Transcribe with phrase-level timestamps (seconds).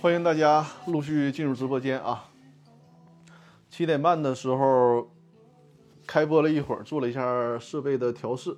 [0.00, 2.30] 欢迎大家陆续进入直播间啊！
[3.68, 5.10] 七点半的时候
[6.06, 8.56] 开播了一会儿，做了一下设备的调试。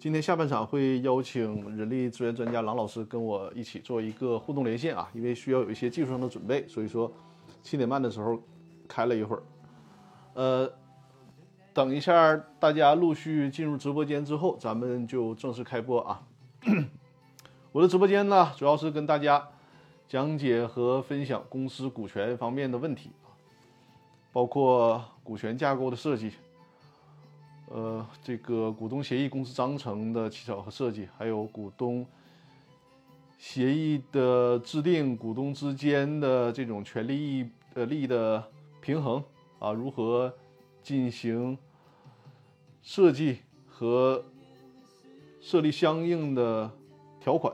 [0.00, 7.12] 今天下半场会邀请人力资源专家郎老师跟我一起做一个互动连线啊，因为需要有一些技术上的准备，所以说
[7.62, 8.42] 七点半的时候
[8.88, 9.42] 开了一会儿。
[10.34, 10.72] 呃，
[11.72, 16.20] 等一下大家陆续进入直播间之后，咱们就正式开播啊！
[17.70, 19.50] 我的直播间呢，主要是跟大家。
[20.08, 23.28] 讲解和分享公司股权方面的问题啊
[24.32, 26.32] 包括股权架构的设计，
[27.68, 32.06] 呃，这个股东协议、公司章程的起草和设计，还有股东
[33.36, 38.42] 协议的制定，股东之间的这种权利益呃利益的
[38.80, 39.22] 平衡
[39.58, 40.32] 啊，如何
[40.82, 41.58] 进行
[42.82, 44.24] 设计和
[45.40, 46.70] 设立相应的
[47.20, 47.52] 条款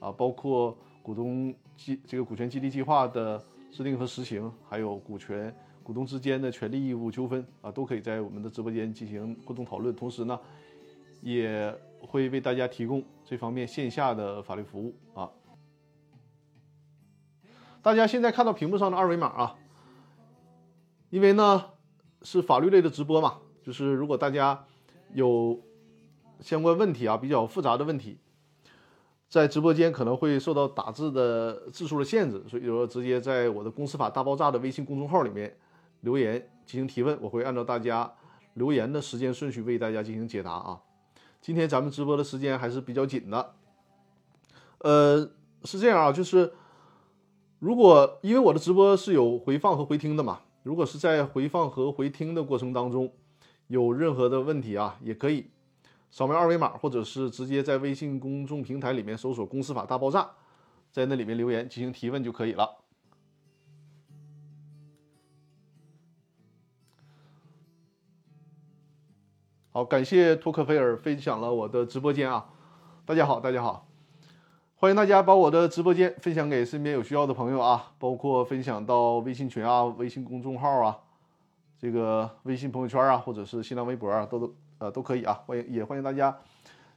[0.00, 1.54] 啊，包括股东。
[1.76, 9.94] 计这个股权激励计划的制定和实行，还有股权股东之间的权利义务纠纷啊，都可以在我们的直播间进行互动讨论。
[9.94, 10.38] 同时呢，
[11.20, 15.30] 也会为大家提供这方面线下的法律服务啊。
[17.82, 19.58] 大家现在看到屏幕上的二维码啊，
[21.10, 21.66] 因为呢
[22.22, 24.64] 是法律类的直播嘛，就是如果大家
[25.12, 25.60] 有
[26.40, 28.18] 相关问题啊，比较复杂的问题。
[29.28, 35.56] 在直播间可能会受到打字的字数的限制，所以说直接在我的公司法大爆炸的微信公众号里面
[36.02, 38.12] 留言进行提问，我会按照大家
[38.54, 40.80] 留言的时间顺序为大家进行解答啊。
[41.40, 43.54] 今天咱们直播的时间还是比较紧的，
[44.78, 45.28] 呃，
[45.64, 46.52] 是这样啊，就是
[47.58, 53.12] 如果因为我的直播是有回放和回听的嘛，如果是在回放和回听的过程当中
[53.66, 55.50] 有任何的问题啊，也可以。
[56.14, 60.30] 扫描二维码，或者是直接在微信公众平台里面搜索“公司法大爆炸”，
[60.92, 62.76] 在那里面留言进行提问就可以了。
[69.72, 72.48] 好，感谢托克菲尔分享了我的直播间啊！
[73.04, 73.88] 大家好，大家好，
[74.76, 80.96] 欢迎大家把我的直播间分享给身边有需要的朋友啊，包括分享到微信群啊、微信公众号啊、
[81.76, 84.54] 这个微信朋友圈啊，或者是新浪微博啊，都都。
[84.78, 86.38] 呃，都可以啊，欢迎也欢迎大家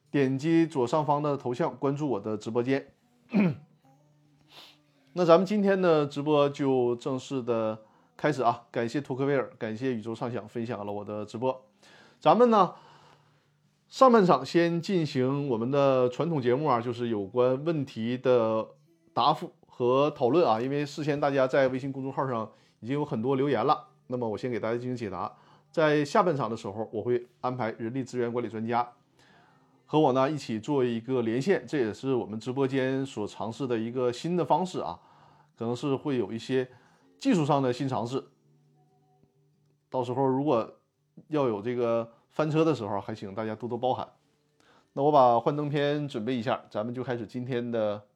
[0.09, 2.87] 点击左上方的头像关注我的直播间。
[5.13, 7.79] 那咱们今天的直播就正式的
[8.15, 8.63] 开始啊！
[8.71, 11.65] 感谢托克维尔，感谢宇宙畅想分享了我的直播。
[12.19, 12.73] 咱们呢
[13.87, 18.67] 上半场先进行我们的传统节目啊，就是有关问题的
[19.13, 20.59] 答复和讨论啊。
[20.59, 25.35] 因为事先大家在微信公众号上已经有很多留言了，那么我先给大家进行解答。
[25.71, 28.93] 在下半场的时候，我会安排人力资源管理专家
[29.85, 34.99] 和我呢一起做一个连线，这也是我们直播间所尝试的一个新的方式啊，
[35.55, 36.67] 可能是会有一些
[37.19, 38.23] 技术上的新尝试。
[39.89, 40.79] 到时候如果
[41.27, 44.07] 要有这个翻车的时候，还请大家多多包涵。
[44.93, 48.07] 那我把幻灯片准备一下，咱们就开始今天的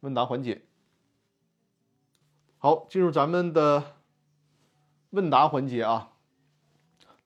[0.00, 0.62] 问答环节。
[2.58, 3.97] 好，进入咱们的。
[5.10, 6.12] 问答环节啊，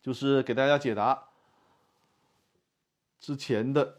[0.01, 1.29] 就是给大家解答
[3.19, 3.99] 之前的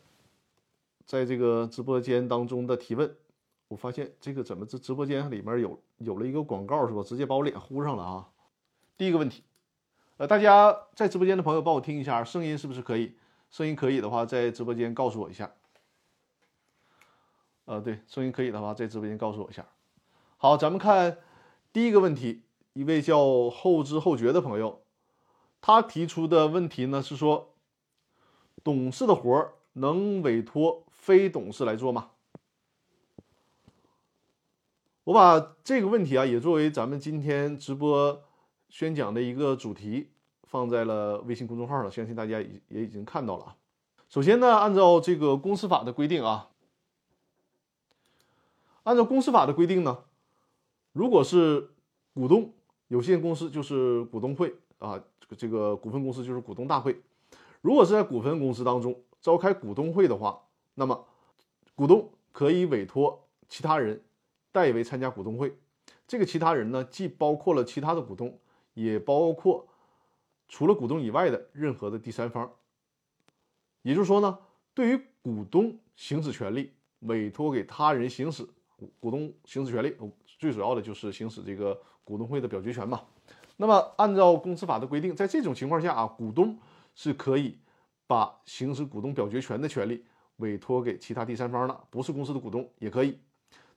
[1.05, 3.15] 在这个直播间当中的提问。
[3.67, 7.01] 我发现这个怎么这直播间里面有有了一个广告是吧？
[7.01, 8.29] 直接把我脸糊上了啊！
[8.95, 9.43] 第一个问题，
[10.17, 13.17] 呃，大家在直播间的朋友帮我听一下，声音是不是可以？
[13.49, 15.51] 声音可以的话，在直播间告诉我一下。
[17.65, 19.65] 呃，对，声音可以的话，在直播间告诉我一下。
[20.37, 21.17] 好，咱们看
[21.71, 22.43] 第一个问题。
[22.73, 24.81] 一位叫后知后觉的朋友，
[25.61, 27.53] 他提出的问题呢是说，
[28.63, 32.09] 董事的活儿能委托非董事来做吗？
[35.03, 38.23] 我把这个问题啊也作为咱们今天直播
[38.69, 40.09] 宣讲的一个主题
[40.43, 43.55] 放在了微信公众号上，相信大家已也已经看到了。
[44.09, 46.49] 首先呢，按照这个公司法的规定啊，
[48.81, 50.05] 按照公司法的规定呢，
[50.91, 51.75] 如果是
[52.15, 52.51] 股东。
[52.89, 57.01] 有限公司就是股东会啊，这个这个股份公司就是股东大会。
[57.61, 60.43] 如果是在股份公司当中召开股东会的话，
[60.75, 61.05] 那么
[61.73, 64.03] 股东可以委托其他人
[64.51, 65.57] 代为参加股东会。
[66.05, 68.37] 这个其他人呢，既包括了其他的股东，
[68.73, 69.67] 也包括
[70.47, 72.51] 除了股东以外的任何的第三方。
[73.81, 74.37] 也就是说呢，
[74.73, 78.45] 对于股东行使权利，委托给他人行使
[78.99, 79.95] 股东行使权利，
[80.37, 81.81] 最主要的就是行使这个。
[82.03, 83.01] 股东会的表决权嘛，
[83.57, 86.57] 那么按照公司法的规定，在这种情况下啊，股东
[86.95, 87.57] 是可以
[88.07, 90.05] 把行使股东表决权的权利
[90.37, 93.19] 委托给其他第三方的，不是公司的股东也可以。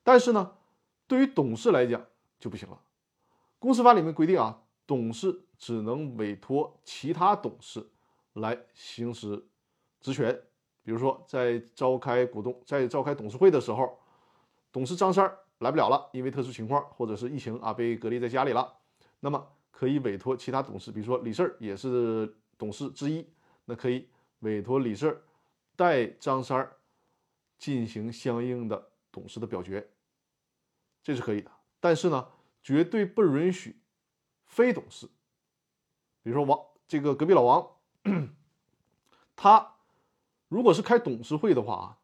[0.02, 0.52] 但是呢，
[1.06, 2.04] 对于董事来讲
[2.38, 2.80] 就不行了。
[3.58, 7.86] 公司法里面规定啊，董事只能委托其他董事
[8.34, 9.44] 来行使
[10.00, 10.38] 职权。
[10.82, 13.98] 比如说，在召开股东在召开董事会的时候，
[14.70, 15.28] 董事张三
[15.58, 18.76] 来不了了，因为特殊情况或者是疫情啊，被隔离在家里了，
[19.20, 23.26] 那么可以委托其他董事，比如说李四儿也是董事之一，
[23.64, 24.08] 那可以
[24.40, 25.22] 委托李四儿
[25.74, 26.76] 代张三儿
[27.58, 29.88] 进行相应的董事的表决。
[31.02, 31.50] 这是可以的，
[31.80, 32.28] 但是呢，
[32.62, 33.80] 绝对不允许
[34.44, 35.06] 非董事。
[36.22, 37.70] 比如说王这个隔壁老王，
[39.36, 39.74] 他
[40.48, 41.98] 如果是开董事会的话啊，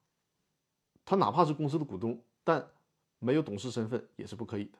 [1.05, 2.71] 他哪怕是公司的股东，但
[3.23, 4.79] 没有董事身份也是不可以的，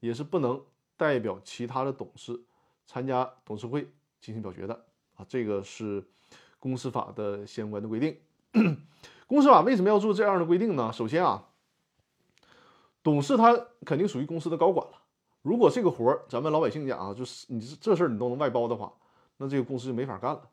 [0.00, 0.60] 也是不能
[0.96, 2.40] 代表其他的董事
[2.86, 3.86] 参加董事会
[4.20, 5.26] 进行表决的啊。
[5.28, 6.02] 这个是
[6.58, 8.16] 公司法的相关的规定。
[9.28, 10.90] 公司法为什么要做这样的规定呢？
[10.92, 11.48] 首先啊。
[13.02, 15.02] 董事他肯定属于公司的高管了。
[15.42, 18.92] 如果这个活儿咱们老百姓讲啊，就是你这事儿你都能外包的话，
[19.38, 20.48] 那这个公司就没法干了，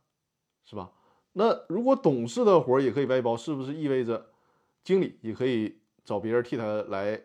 [0.66, 0.92] 是吧？
[1.34, 4.32] 那如果董事的活儿也可以外包，是不是意味着
[4.84, 7.22] 经理也可以找别人替他来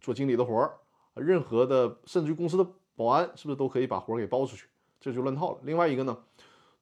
[0.00, 0.78] 做经理的活儿？
[1.14, 4.68] 任何的甚至于公司的保安是不是都可以把活儿给包出去？
[5.00, 5.60] 这就乱套了。
[5.64, 6.24] 另外一个呢，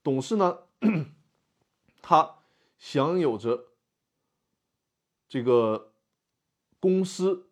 [0.02, 0.58] 董事呢，
[2.02, 2.36] 他
[2.78, 3.68] 享有着
[5.28, 5.92] 这个
[6.80, 7.44] 公司。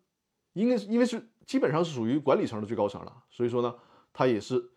[0.53, 3.75] 应该是因为是基本上是属于管理层的最高层了，所以说呢，
[4.13, 4.71] 他也是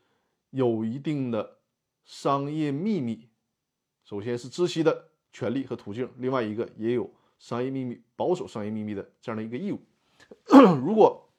[0.50, 1.60] 有一定的
[2.02, 3.28] 商业秘密，
[4.02, 9.80] 首先是知悉的权利和途径，另外一个也有商业秘密保守商业秘密的这样的一个义务。
[10.82, 11.30] 如果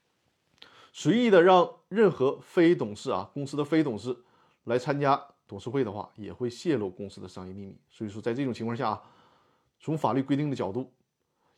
[0.94, 4.24] 随意的让任何非董事啊公司的非董事
[4.64, 7.78] 来参加董事会的话，也会泄露公司的商业秘密。
[7.90, 9.04] 所以说，在这种情况下啊，
[9.82, 10.94] 从法律规定的角度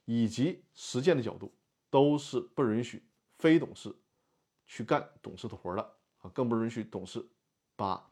[0.05, 1.53] 以及实践的角度。
[1.91, 3.03] 都是不允许
[3.33, 3.93] 非董事
[4.65, 5.81] 去干董事的活的
[6.21, 7.21] 啊，更不允许董事
[7.75, 8.09] 把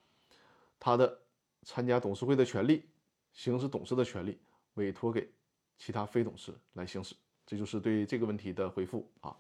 [0.78, 1.22] 他的
[1.64, 2.90] 参加董事会的权利、
[3.32, 4.38] 行使董事的权利
[4.74, 5.32] 委托给
[5.80, 7.16] 其他非董事来行使。
[7.48, 9.36] 这就是对这个问题的回复啊。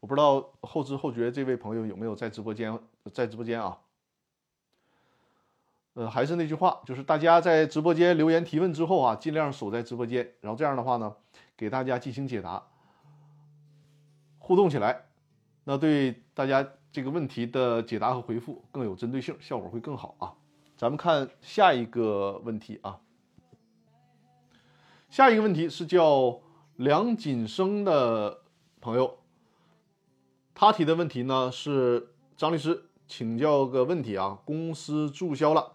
[0.00, 2.76] 我不知道后知后觉这位朋友有没有在直播间，
[3.12, 3.78] 在直播间啊？
[5.94, 11.14] 呃，还是那句话，就是大家在直播间留言提问之后啊，尽量守在直播间，然后这样的话呢，
[11.56, 12.66] 给大家进行解答。
[14.38, 15.04] 互动起来，
[15.64, 20.34] 那对大家这个问题的解答和回复更有针对性，效果会更好啊！
[20.76, 23.00] 咱们看下一个问题啊，
[25.12, 26.40] 下一个问题是叫
[26.76, 28.44] 梁锦生的
[28.80, 29.18] 朋友，
[30.54, 35.74] 他提的问题呢是张律师请教个问题啊，公司注销了，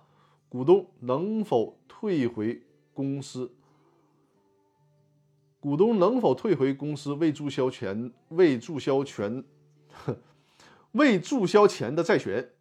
[0.49, 2.63] 股东能否退回
[2.95, 3.53] 公司？
[5.59, 9.43] 股东能否退回公司未注销权、 未注销权、
[10.93, 12.53] 未注销前的债权？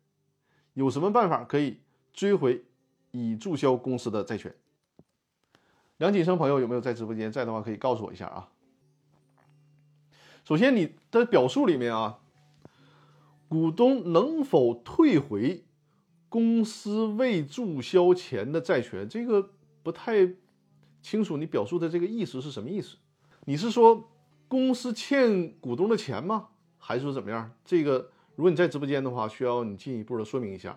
[0.75, 1.81] 有什么办法可以
[2.13, 2.67] 追回
[3.13, 4.55] 已注销公司的债权？
[5.99, 7.31] 梁锦生朋友有没有在直播间？
[7.31, 8.49] 在的话可以告诉我一下啊。
[10.45, 12.19] 首先，你的表述里面啊，
[13.49, 15.65] 股东能否退回
[16.29, 19.09] 公司未注销前的债权？
[19.09, 19.51] 这个
[19.83, 20.35] 不太。
[21.03, 22.97] 清楚你表述的这个意思是什么意思？
[23.45, 24.11] 你是说
[24.49, 26.49] 公司欠股东的钱吗？
[26.79, 27.53] 还是说怎么样？
[27.65, 30.77] 这个如果你在直播间的话，需要你进一步的说明一下。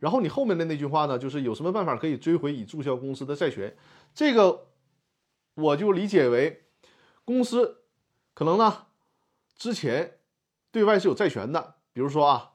[0.00, 3.72] 然后你后面的那句话呢，就是有什么办法可以追回已注销公司的债权？
[4.14, 4.68] 这个
[5.54, 6.64] 我就理解为
[7.24, 7.82] 公司
[8.34, 8.86] 可能呢
[9.56, 10.18] 之前
[10.70, 12.52] 对外是有债权的，比如说啊，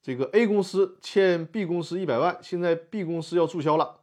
[0.00, 4.00] 这个 A 公司欠 B 公司一百万，现在 B 公司要注销了。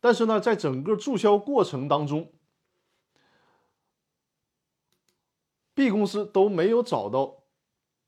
[0.00, 2.30] 但是呢，在整个注销过程当中
[5.74, 7.44] ，B 公司都没有找到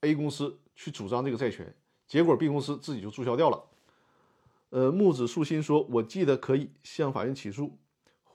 [0.02, 1.74] A 公司去主张这个债权，
[2.06, 3.64] 结果 B 公司自己就注销掉了。
[4.68, 7.78] 呃，木子树心说：“我记得可以向法院起诉，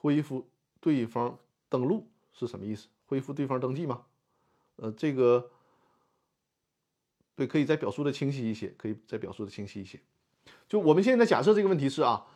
[0.02, 2.88] 恢复对方登录是什么意思？
[3.06, 4.04] 恢复对方登记吗？
[4.76, 5.48] 呃，这个
[7.36, 10.00] 对，可以再表述的清晰一些，可以再表述的清晰一些。
[10.68, 12.26] 就我们现在假设这个问题是啊。”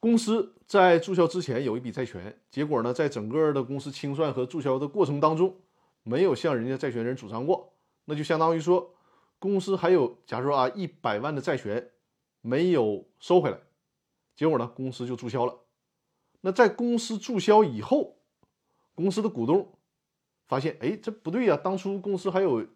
[0.00, 5.56] 公司在注销之前有一笔债权，结果呢，在整个的公司清算和注销的过程当中，
[6.04, 7.72] 没有向人家债权人主张过，
[8.04, 8.94] 那就相当于说，
[9.40, 11.90] 公司还有，假如说啊，一百万的债权
[12.42, 13.58] 没有收回来，
[14.36, 15.58] 结果呢，公司就注销了。
[16.40, 18.16] 那在公司注销以后，
[18.94, 19.78] 公司的股东
[20.46, 22.66] 发现，哎，这不对呀，当初公司还有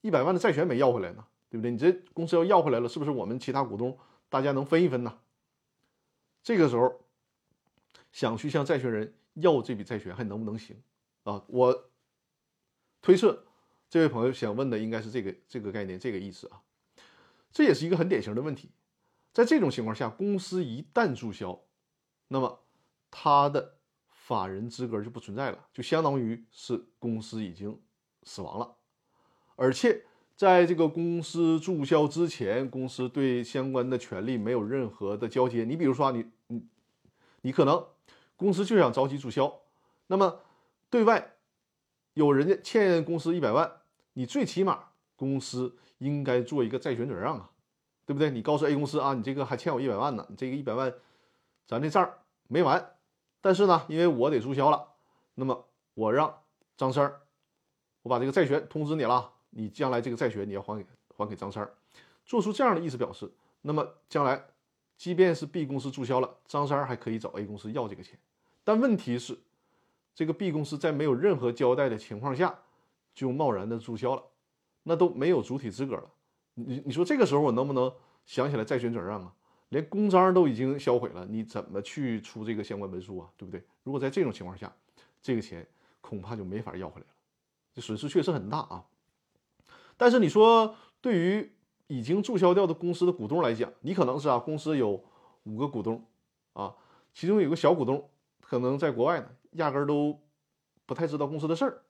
[0.00, 1.70] 一百万的债权没要回来呢，对不对？
[1.70, 5.18] 你这公司要要回来了，是不是我们其他股东大家能分一分呢？
[6.42, 7.02] 这个时候，
[8.12, 10.82] 想去向债权人要这笔债权还能不能行
[11.24, 11.44] 啊？
[11.48, 11.90] 我
[13.02, 13.44] 推测，
[13.88, 16.62] 这位朋友想问的应该是这个这个概念，这个意思啊。
[17.52, 18.70] 这也是一个很典型的问题。
[19.32, 21.60] 在这种情况下，公司一旦注销，
[22.28, 22.60] 那么
[23.10, 23.74] 他的
[24.10, 27.80] 法人资格就不存在了，就相当于是公司已经
[28.22, 28.76] 死亡了。
[29.56, 30.04] 而且
[30.36, 35.64] 在这个公司注销之前，公司对相关的权利没有任何的交接。
[35.64, 36.66] 你比如说，你你
[37.42, 37.86] 你可能
[38.36, 39.60] 公司就想着急注销，
[40.06, 40.40] 那么
[40.88, 41.34] 对外
[42.14, 43.70] 有人家欠公司一百万，
[44.14, 47.50] 你最起码公司应该做一个债权转让啊。
[48.06, 48.28] 对不对？
[48.28, 50.92] 你告诉 A 公司啊，你这个还欠我一百万呢，你这个一百万，
[51.64, 52.12] 咱这账
[52.48, 52.96] 没完。
[53.40, 54.88] 但是呢，因为我得注销了，
[55.34, 56.42] 那么我让
[56.76, 57.20] 张三儿，
[58.02, 61.74] 我把这个债权通知你了，你将来这个债权你要还给还给张三儿，
[62.24, 63.30] 做出这样的意思表示。
[63.62, 64.42] 那么将来，
[64.96, 68.18] 即便是 B 公司注销了，张三儿还可以找 A 公司要这个钱。
[68.64, 69.38] 但问题是，
[70.14, 72.58] 这个 B 公司在没有任何交代的情况下
[73.14, 74.22] 就贸然的注销了，
[74.84, 76.10] 那都没有主体资格了。
[76.54, 77.92] 你你说这个时候我能不能
[78.24, 79.32] 想起来债权转让啊？
[79.70, 83.30] 连公章都已经销毁了，你怎么去出这个相关文书啊？
[83.36, 83.64] 对不对？
[83.82, 84.72] 如果在这种情况下，
[85.22, 85.66] 这个钱
[86.00, 87.12] 恐怕就没法要回来了，
[87.72, 88.84] 这损失确实很大啊。
[89.96, 91.52] 但是你说对于
[91.86, 95.02] 已经注销掉的公司的股东来讲，你可能是啊，公司有
[95.44, 96.04] 五个股东
[96.52, 96.74] 啊，
[97.12, 98.10] 其中有个小股东
[98.40, 100.20] 可能在国外呢，压根都
[100.86, 101.82] 不太知道公司的事儿，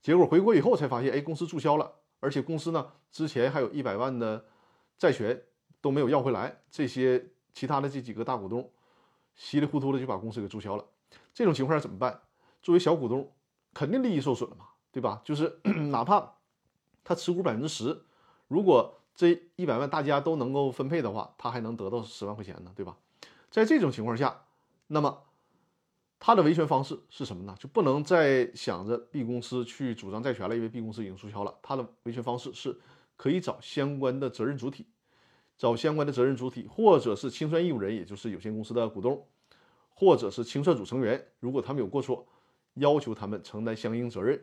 [0.00, 1.92] 结果回国以后才发现，哎，公司注销了。
[2.20, 4.44] 而且公司呢，之前还有一百万的
[4.96, 5.40] 债权
[5.80, 8.70] 都没有要回来，这些其他的这几个大股东
[9.34, 10.84] 稀里糊涂的就把公司给注销了。
[11.32, 12.20] 这种情况下怎么办？
[12.62, 13.32] 作为小股东，
[13.72, 15.20] 肯定利益受损了嘛，对吧？
[15.24, 16.34] 就是 哪怕
[17.04, 18.02] 他持股百分之十，
[18.48, 22.96] 如果这一百万大家都能够分配的话，他还能得到十万块钱呢，对吧？
[23.50, 24.44] 在这种情况下，
[24.88, 25.24] 那么。
[26.20, 27.54] 他的维权方式是什么呢？
[27.60, 31.54] 就不能再想着 B 公司去主张债权了，因为 B 公司已经注销了。
[31.62, 32.76] 他的维权方式是
[33.16, 34.84] 可以找相关的责任主体，
[35.58, 39.26] 找相关的责任主体，或者是清算义务人，也就是有限公司的股东，
[39.90, 42.26] 或者是清算组成员，如果他们有过错，
[42.74, 44.40] 要求他们承担相应责任。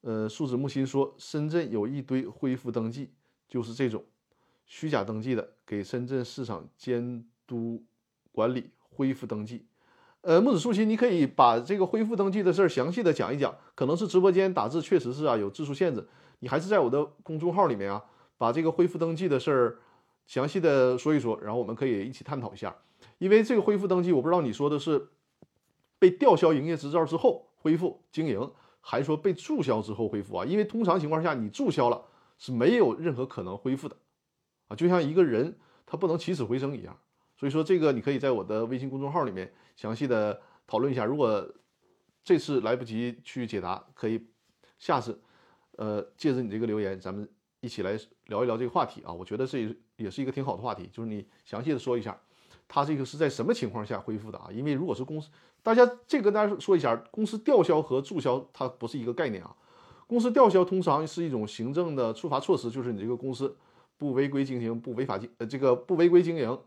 [0.00, 3.12] 呃，树子木心说，深圳有一堆恢复登记，
[3.48, 4.04] 就是这种
[4.66, 7.84] 虚假登记的，给深圳市场监督
[8.32, 9.66] 管理恢复登记。
[10.22, 13.56] 呃，木子树心，你可以把这个恢复登记的事儿详细的讲一讲。
[13.76, 16.04] 可能是直播间打字确实是啊有字数限制，
[16.40, 18.04] 你还是在我的公众号里面啊，
[18.38, 19.78] 把这个恢复登记的事儿
[20.26, 22.76] 详细的说一说，然后我们可以一起探讨一下。
[23.18, 25.08] 因为这个恢复登记，我不知道你说的是
[25.98, 28.50] 被吊销营业执照之后恢复经营，
[28.80, 30.44] 还说被注销之后恢复啊？
[30.44, 32.04] 因为通常情况下，你注销了
[32.38, 33.96] 是没有任何可能恢复的
[34.68, 36.98] 啊，就像一个人他不能起死回生一样。
[37.36, 41.04] 所以说这个你可以在我的微信公众号里面详细的讨论一下。
[41.04, 41.46] 如果
[42.24, 44.26] 这次来不及去解答，可以
[44.78, 45.20] 下次，
[45.76, 47.28] 呃，借着你这个留言，咱们
[47.66, 49.12] 一起来聊一聊这个话题啊。
[49.12, 52.16] 我觉得这也是一个挺好的话题，就是你详细的说一下，
[52.68, 54.48] 他这个是在什么情况下恢复的啊？
[54.50, 55.28] 因为如果是公司，
[55.62, 59.54] 大家这个大家说一下，公司吊销和注销它不是一个概念啊。
[60.06, 63.56] 公司吊销通常是一种行政的处罚措施，就是你这个公司
[63.98, 66.58] 不违规经营，不违法经呃这个不违规经营。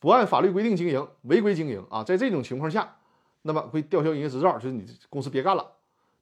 [0.00, 2.98] 不按法律规定经营，违规经营啊，在这种情况下，
[3.40, 5.66] 那么会吊销营业执照，就是你公司别干了。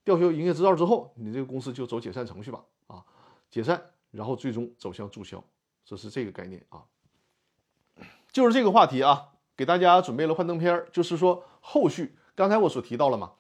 [0.05, 3.03] 吊销营业执照之后，你这个公司就走解散程序吧，啊，
[3.51, 5.43] 解散，然后最终走向注销，
[5.85, 6.85] 这是这个概念啊。
[8.31, 13.33] 就是这个话题啊，给大家准备了幻灯片儿就是说后续刚才我所提到了嘛，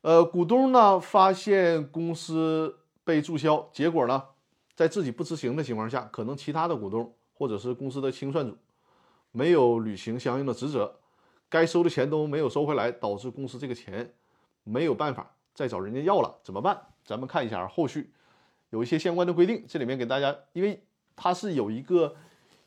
[0.00, 4.24] 呃，股东呢发现公司被注销，结果呢，
[4.74, 8.58] 在自己不知情的情况下，可能其他的股东或者是公司的清算组。
[9.34, 11.00] 没有履行相应的职责，
[11.48, 14.14] 该收的钱都没有收回来，导致公司这个钱
[14.62, 16.78] 没有办法再找人家要了，怎么办？
[17.02, 18.12] 咱们看一下后续
[18.72, 20.82] 有一些相关的规定，这里面给大家，因为
[21.14, 22.16] 它是有一个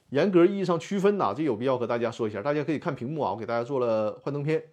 [0.10, 2.44] 严格意义上区分的，这有必要和大家说一下。
[2.44, 4.64] 大家可以看屏幕啊，我给大家做了幻灯片。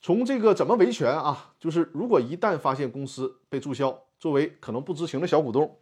[0.00, 5.76] 从这个怎么维权啊，就是如果一旦发现公司被注销，作为可能不知情的小股东，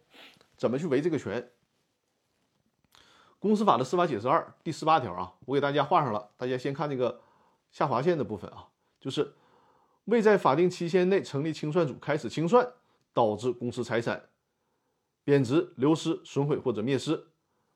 [0.57, 1.51] 怎么去维这个权？
[3.37, 6.31] 公司法的司法解释二第十八条啊，我给大家画上了。
[6.37, 7.21] 大家先看这个
[7.71, 8.67] 下划线的部分啊，
[8.99, 9.35] 就是
[10.05, 12.67] 未在法定期限内成立清算组开始清算，
[13.13, 14.27] 导致公司财产
[15.29, 17.27] 贬值、流失、损毁或者灭失。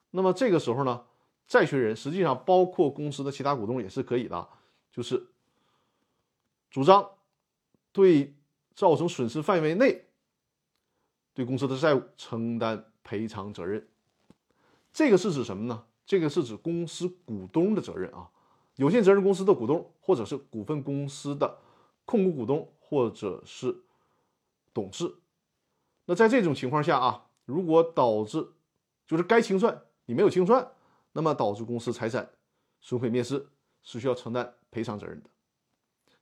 [0.10, 1.05] 那么这个时候呢，
[1.45, 4.50] 债权人实际上包括公司的其他股东也是可以的，
[4.91, 5.27] 就是
[6.72, 7.07] 主张
[7.91, 8.36] 对
[8.74, 10.05] 造成损失范围内
[11.36, 13.88] 对公司的债务承担赔偿责任。
[14.91, 15.86] 这个是指什么呢？
[16.07, 18.31] 这个是指公司股东的责任啊，
[18.77, 21.60] 有限责任公司的股东，或者是股份公司的
[22.05, 23.83] 控股股东，或者是
[24.74, 25.17] 董事。
[26.05, 28.47] 那在这种情况下啊，如果导致
[29.05, 30.71] 就是该清算你没有清算，
[31.12, 32.29] 那么导致公司财产
[32.79, 33.45] 损毁灭失，
[33.81, 35.29] 是需要承担赔偿责任的。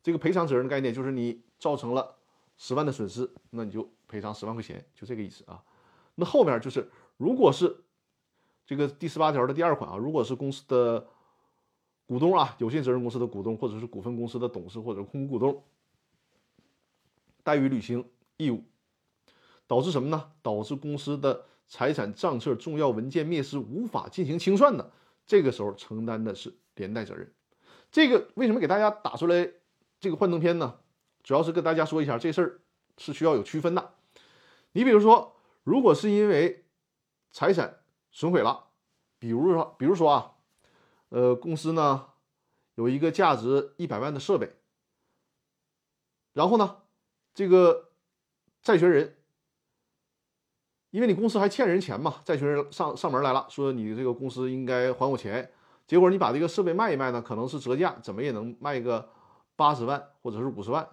[0.04, 2.16] 这个赔偿责任的概念就是你造成了
[2.58, 5.64] 十万的损失，那你就赔偿十万块钱，就这个意思啊。
[6.16, 7.84] 那后面就是，如果是
[8.66, 11.08] 这个第十八条的第二款啊，如果是公司的
[12.06, 15.64] 股东啊，有限责任公司的股东，或者是股份公司的董事或者控股股东，
[17.44, 18.64] 怠于履行义务，
[19.72, 20.34] 导致什么呢？
[20.42, 24.92] 导致公司的财产账册重要文件灭失，无法进行清算的，
[25.26, 27.34] 这个时候承担的是连带责任。
[27.90, 29.50] 这个为什么给大家打出来
[30.02, 30.82] 这个幻灯片呢？
[31.24, 32.60] 主要是跟大家说一下，这事儿
[32.98, 33.94] 是需要有区分的。
[34.74, 36.66] 你比如说，如果是因为
[37.32, 37.80] 财产
[38.12, 38.66] 损毁了，
[39.20, 40.34] 比如说，比如说啊，
[41.08, 42.08] 呃，公司呢
[42.76, 44.52] 有一个价值一百万的设备，
[46.34, 46.80] 然后呢，
[47.34, 47.92] 这个
[48.62, 49.16] 债权人，
[50.92, 55.52] 因为你公司还欠人钱嘛，债权人上上门来了，说你这个公司应该还我钱，
[55.88, 59.10] 结果你把这个设备卖一卖呢，可能是折价，怎么也能卖个
[59.56, 60.88] 八十万或者是五十万，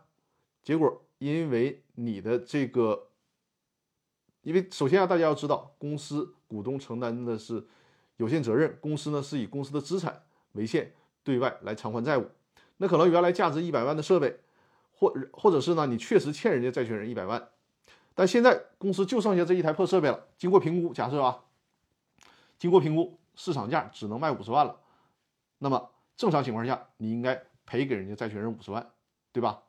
[0.62, 3.04] 结果因为你的这个。
[4.42, 7.66] 因为首先啊，大家要知道，公司股东承担的是
[8.16, 10.90] 有限责任，公司呢是以公司的资产为限，
[11.22, 12.24] 对外来偿还债务。
[12.78, 14.38] 那可能原来价值一百万的设备，
[14.92, 17.48] 或或者是呢，你确实欠人家债权人一百万，
[18.18, 20.26] 但现在公司就剩下这一台破设备了。
[20.36, 21.44] 经过评估，假设啊，
[22.58, 24.80] 经过评估，市场价只能卖五十万了。
[25.58, 28.90] 那么正常情况下，你应该赔给人家债权人五十万，
[29.30, 29.62] 对吧？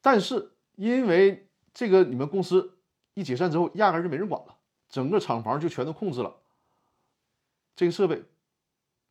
[0.00, 2.74] 但是因为这个你们公司。
[3.12, 4.54] 一解散之后，压根就没人管了，
[4.88, 6.36] 整个厂房就全都控制了。
[7.74, 8.22] 这个设备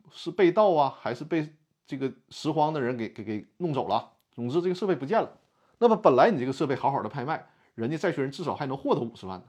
[0.10, 1.54] 是被盗啊，还是被
[1.86, 4.14] 这个拾荒的人给给给弄走了？
[4.32, 5.38] 总之，这个设备不见了。
[5.80, 9.46] 那么本来你这个设备好好的拍卖，人家债权人至少还能获得五十万呢。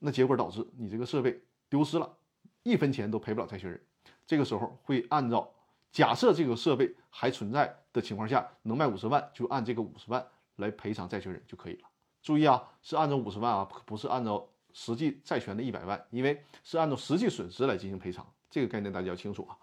[0.00, 2.16] 那结果导致你这个设备丢失了，
[2.64, 3.80] 一分钱都赔不了债权人。
[4.26, 5.48] 这个时候会按照
[5.92, 11.88] 假设这个设备还存在的情况下，能卖五十万，就按这个五十万来赔偿债权人就可以了。
[12.22, 19.56] 注意啊，是按照五十万啊，不是按照实际债权的一百万，因为是按照实际损失来进行赔偿，这个概念大家要清楚啊。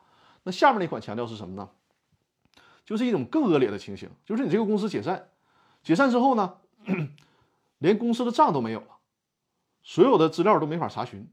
[0.43, 1.69] 那下面那款强调是什么呢？
[2.85, 5.29] 就是一种更恶劣的情形，就是你这个公司解散，
[5.83, 6.57] 解散之后呢，
[7.83, 8.87] 连公司的账都没有了，
[9.83, 11.27] 所有的资料都没法查询，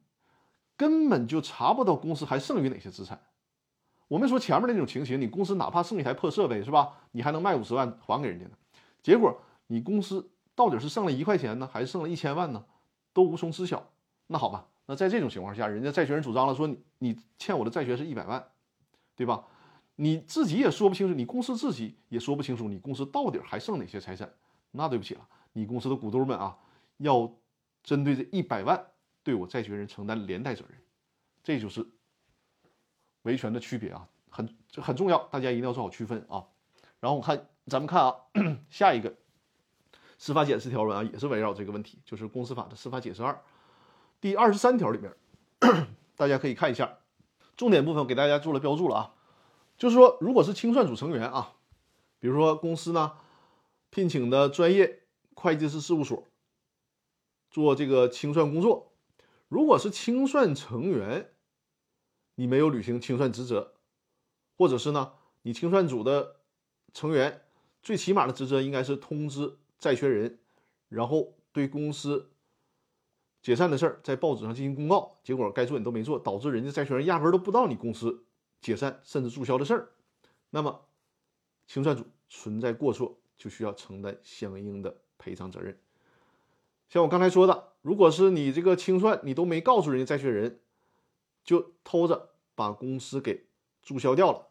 [0.77, 3.21] 根本就查不到公司还剩余哪些资产。
[4.09, 6.99] 我们说前面那种情形，你公司哪怕剩一台破设备是吧？
[7.13, 8.53] 你还能卖五十万还给人家呢？
[9.01, 10.31] 结果你公司。
[10.53, 12.63] 到底是剩了一块钱呢，还是剩了一千万呢？
[13.15, 13.83] 都无从知晓。
[14.27, 18.45] 那好吧，那在这种情况下，人家债权人主张了，说你你欠我的债权是一百万，
[19.17, 19.43] 对吧？
[19.97, 24.31] 你自己也说不清楚，你公司自己也说不清楚，你公司到底还剩哪些财产？
[24.73, 26.59] 那对不起了，你公司的股东们啊，
[26.99, 27.33] 要
[27.83, 28.87] 针对这一百万
[29.23, 30.79] 对我债权人承担连带责任。
[31.43, 31.87] 这就是
[33.23, 36.45] 维权的区别啊，很很重要，大家一定要做好区分啊。
[37.01, 38.15] 然后我看咱们看啊，
[38.69, 39.15] 下一个。
[40.23, 43.43] 司法解释条文啊，也是围绕这个问题，就是公司法的司法解释二
[44.21, 45.11] 第二十三条里面，
[46.15, 46.99] 大家可以看一下，
[47.57, 49.15] 重点部分给大家做了标注了啊，
[49.79, 51.55] 就是说，如果是清算组成员啊，
[52.19, 53.13] 比如说公司呢
[53.89, 55.00] 聘请的专业
[55.40, 56.29] 会计师事务所
[57.50, 58.92] 做这个清算工作，
[59.48, 61.33] 如果是清算成员，
[62.35, 63.74] 你没有履行清算职责，
[64.59, 66.40] 或者是呢，你清算组的
[66.92, 67.42] 成员
[67.83, 69.57] 最起码的职责应该是通知。
[69.79, 70.38] 债权人，
[70.90, 72.33] 然后对公司
[73.40, 78.26] 解散的事儿在报纸上进行公告，结果该做你都没做，导致人家债权人压根都不知道你公司
[78.61, 79.88] 解散甚至注销的事儿，
[80.50, 80.87] 那么
[81.66, 85.79] 清算组存在过错，就需要承担相应的赔偿责任。
[86.89, 90.59] 像我刚才说的，如果是你这个清算你都没告诉人家债权人，
[91.45, 93.45] 就偷着把公司给
[93.83, 94.49] 注销掉了，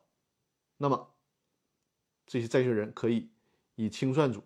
[0.78, 1.10] 那么
[2.26, 3.30] 这些债权人可以
[3.76, 4.42] 以清算组。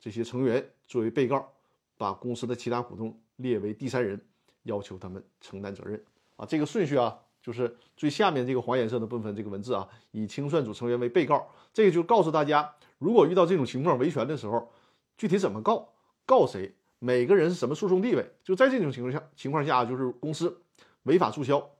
[0.00, 1.52] 这些成员作为被告，
[1.96, 4.20] 把公司的其他股东列为第三人，
[4.62, 6.02] 要求他们承担责任
[6.36, 6.46] 啊。
[6.46, 14.72] 这个顺序啊，就是最下面这个黄颜色的部分，这个文字啊，以清算组成员为被告，这个就告诉大家，如果遇到这种情况维权的时候，
[15.16, 15.92] 具体怎么告，
[16.26, 18.32] 告谁，每个人是什么诉讼地位。
[18.42, 20.62] 就在这种情况下，情况下就是公司
[21.04, 21.70] 违法注销，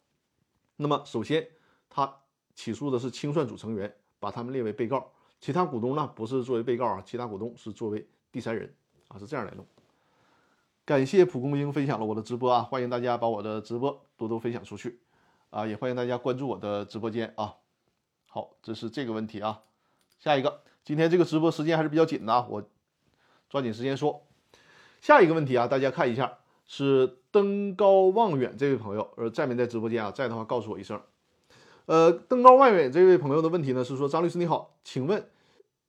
[0.77, 1.49] 那么首先
[1.89, 2.21] 他
[2.55, 5.13] 起诉的是清算组成员，把他们列为被告。
[5.41, 8.73] 其他股东呢，不是作为被告啊，其他股东是作为第三人
[9.09, 9.67] 啊，是这样来弄。
[10.85, 15.01] 感谢蒲公英分享了我的直播啊，欢迎大家把我的直播多多分享出去
[15.51, 17.55] 啊，也欢迎大家关注我的直播间啊。
[18.27, 19.63] 好，这是这个问题啊。
[20.19, 22.63] 下一个，今天这个直播时间还是比较紧的，我
[23.53, 24.23] 抓紧时间说。
[25.03, 30.11] 下一个问题啊，大家看一下，是登高望远这位朋友，呃，在没在直播间啊？
[30.11, 30.99] 在的话告诉我一声。
[31.85, 35.29] 呃，登高望远这位朋友的问题呢是说，张律师你好，请问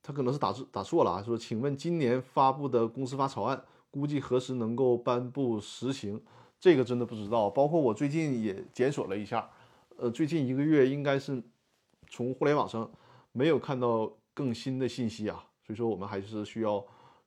[0.01, 6.21] 他可能是打字打错了啊，说请问今年发布的公司法草案估计何时能够颁布实行？
[6.59, 7.49] 这个真的不知道。
[7.49, 9.49] 包括我最近也检索了一下，
[9.95, 11.41] 呃，最近一个月应该是
[12.09, 12.91] 从互联网上
[13.31, 16.83] 没有看到更新的信息啊，所以说我们还是需要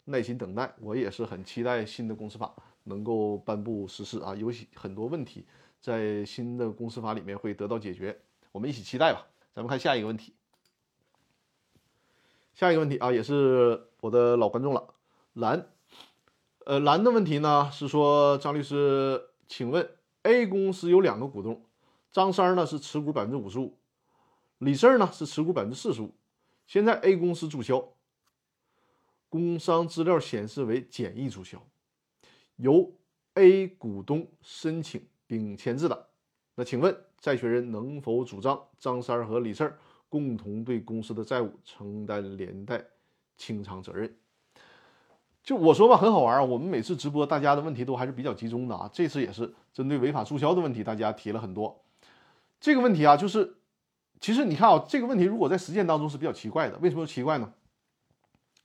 [0.07, 0.75] 耐心等待。
[0.81, 2.53] 我也是很期待新的公司法
[2.85, 5.47] 能够颁布实施啊，有很多问题
[5.81, 8.19] 在新的公司法里面会得到解决。
[8.51, 9.27] 我们一起期待吧。
[9.55, 10.35] 咱们看下一个问题。
[12.55, 14.95] 下一个问题啊，也是我的老观众了，
[15.35, 15.69] 蓝。
[16.65, 19.89] 呃，蓝的问题呢是说，张律师，请问
[20.23, 21.65] A 公司有两个股东，
[22.11, 23.77] 张三呢是持股百分之五十五，
[24.59, 26.13] 李四呢是持股百分之四十五。
[26.67, 27.93] 现在 A 公司注销，
[29.37, 31.63] 工商资料显示为简易注销，
[32.57, 32.91] 由
[33.35, 36.07] A 股东申请并签字的。
[36.55, 36.97] 那请问？
[37.21, 39.71] 债权人能否主张张三和李四
[40.09, 42.83] 共同对公司的债务承担连带
[43.37, 44.17] 清偿责任？
[45.43, 46.43] 就我说吧，很好玩啊！
[46.43, 48.89] 我们每次直播，大家的问题都还是比较集中的啊。
[48.91, 51.85] 这次也是针对违法注销的问题，大家提了很多。
[52.59, 53.57] 这个问题啊，就是
[54.19, 56.79] 其实你看啊，这个问题如果在实践当中是比较奇怪的。
[56.79, 57.53] 为什么奇怪呢？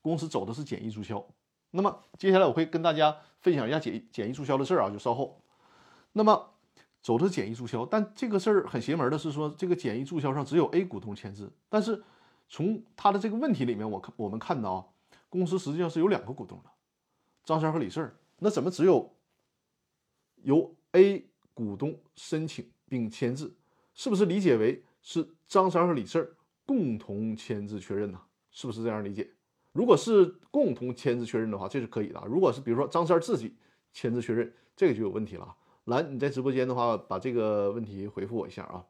[0.02, 1.26] 公司走的是简易注销。
[1.72, 5.42] 那么接下来我会跟大家分享一下简简易注销的事儿啊，就稍后。
[6.14, 6.50] 那么。
[7.04, 12.04] 走的是简易注销，但这个事儿很邪门的是说，这个简易注销上只有 A 股东签字，但是
[12.48, 14.86] 从他的这个问题里面，我看我们看到啊，
[15.28, 16.70] 公司实际上是有两个股东的，
[17.44, 19.16] 张三和李四儿，那怎么只有
[20.44, 23.58] 由 A 股东申请并签字？
[23.96, 26.38] 是不是理解为是张三和李四
[26.68, 28.22] 共同签字确认呢？
[28.52, 29.28] 是不是这样理解？
[29.74, 32.22] 如果是共同签字确认的话，这是可以的。
[32.26, 33.56] 如果是比如说张三自己
[33.94, 35.56] 签字确认，这个就有问题了。
[35.86, 38.86] 来，你在直播间的话，把这个问题回复我一下啊。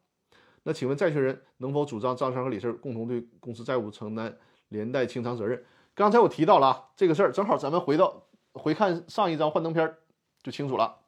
[0.64, 4.38] 那请问债权人能否主张张三和李四共同对公司债务承担
[4.70, 5.64] 连带清偿责任？
[5.94, 9.98] 刚才我提到了啊，这个事儿正好咱们回到回看上一张幻灯片
[10.42, 11.00] 就清楚了。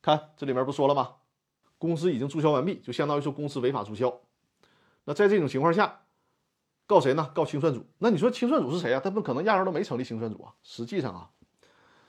[0.00, 1.16] 看这里面不说了吗？
[1.78, 4.20] 公司已经注销完毕，就相当于说公司违法注销。
[5.04, 6.00] 那在这种情况下，
[6.88, 7.30] 告谁呢？
[7.32, 7.86] 告清算组。
[7.98, 8.98] 那你说清算组是谁啊？
[8.98, 10.52] 他们可能压根都没成立清算组啊。
[10.64, 11.30] 实际上啊，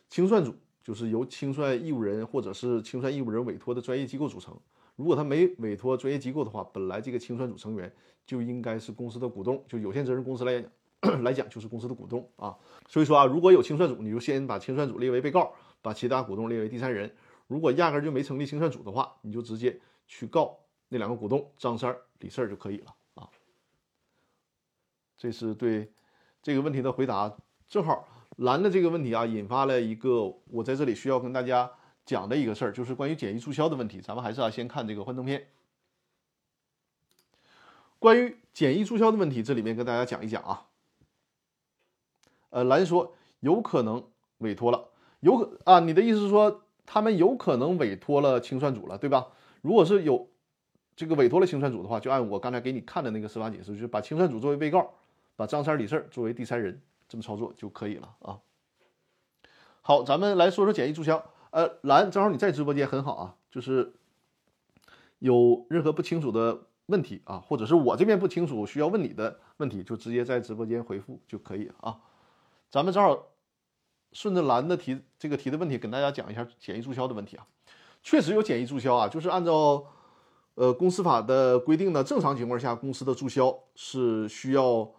[0.10, 0.56] 清算组。
[0.82, 4.58] 就是由清算义务人或者是清算义务人委托的专业机构组成。
[4.96, 7.94] 如果他没委托专业机构的话，本来这个清算组成员
[8.26, 12.58] 就应该是公司的股东，就有限责任公司来讲 来讲就是公司的股东啊。
[12.88, 17.14] 所以说啊，如果有清算组，你就先把清算组列为被告，把其他股东列为第三人。
[17.46, 22.96] 如果压根就没成立清算组的话，你就直接去告那两个股东张三、李四就可以了。
[25.20, 25.92] 这是对
[26.42, 28.08] 这个问题的回答，正好。
[28.38, 31.70] 蓝的这个问题啊，引发了一个我在这里需要跟大家
[32.06, 34.00] 讲的一个事儿，就是关于简易注销的问题。
[34.00, 35.50] 咱们还是要先看这个幻灯片。
[38.00, 40.68] 关于简易注销的问题，这里面跟大家讲一讲啊。
[42.52, 44.88] 呃，蓝说有可能委托了，
[45.20, 49.28] 有可啊，你的意思是说他们有可能委托了清算组了，对吧？
[49.62, 50.30] 如果是有
[50.96, 54.94] 这个委托了清算组的话，就按我刚才给你看的那个司法解释，就是把清算组作为被告，
[55.40, 56.82] 把张三李四作为第三人。
[57.08, 58.38] 这么操作就可以了啊。
[59.82, 61.24] 好，咱们来说说简易注销。
[61.52, 63.94] 呃，蓝，正好你在直播间很好啊，就是
[65.20, 71.98] 有任何不清楚的问题啊，或者是我这边不清楚需要问你的问题，就直接在直播间回复就可以啊。
[72.70, 73.30] 咱们正好
[74.12, 77.48] 顺着蓝的提这个提的问题，跟大家讲一下简易注销的问题啊。
[78.04, 79.84] 确实有简易注销啊，就是按照
[80.54, 84.92] 呃公司法的规定呢，正常情况下公司的注销是需要。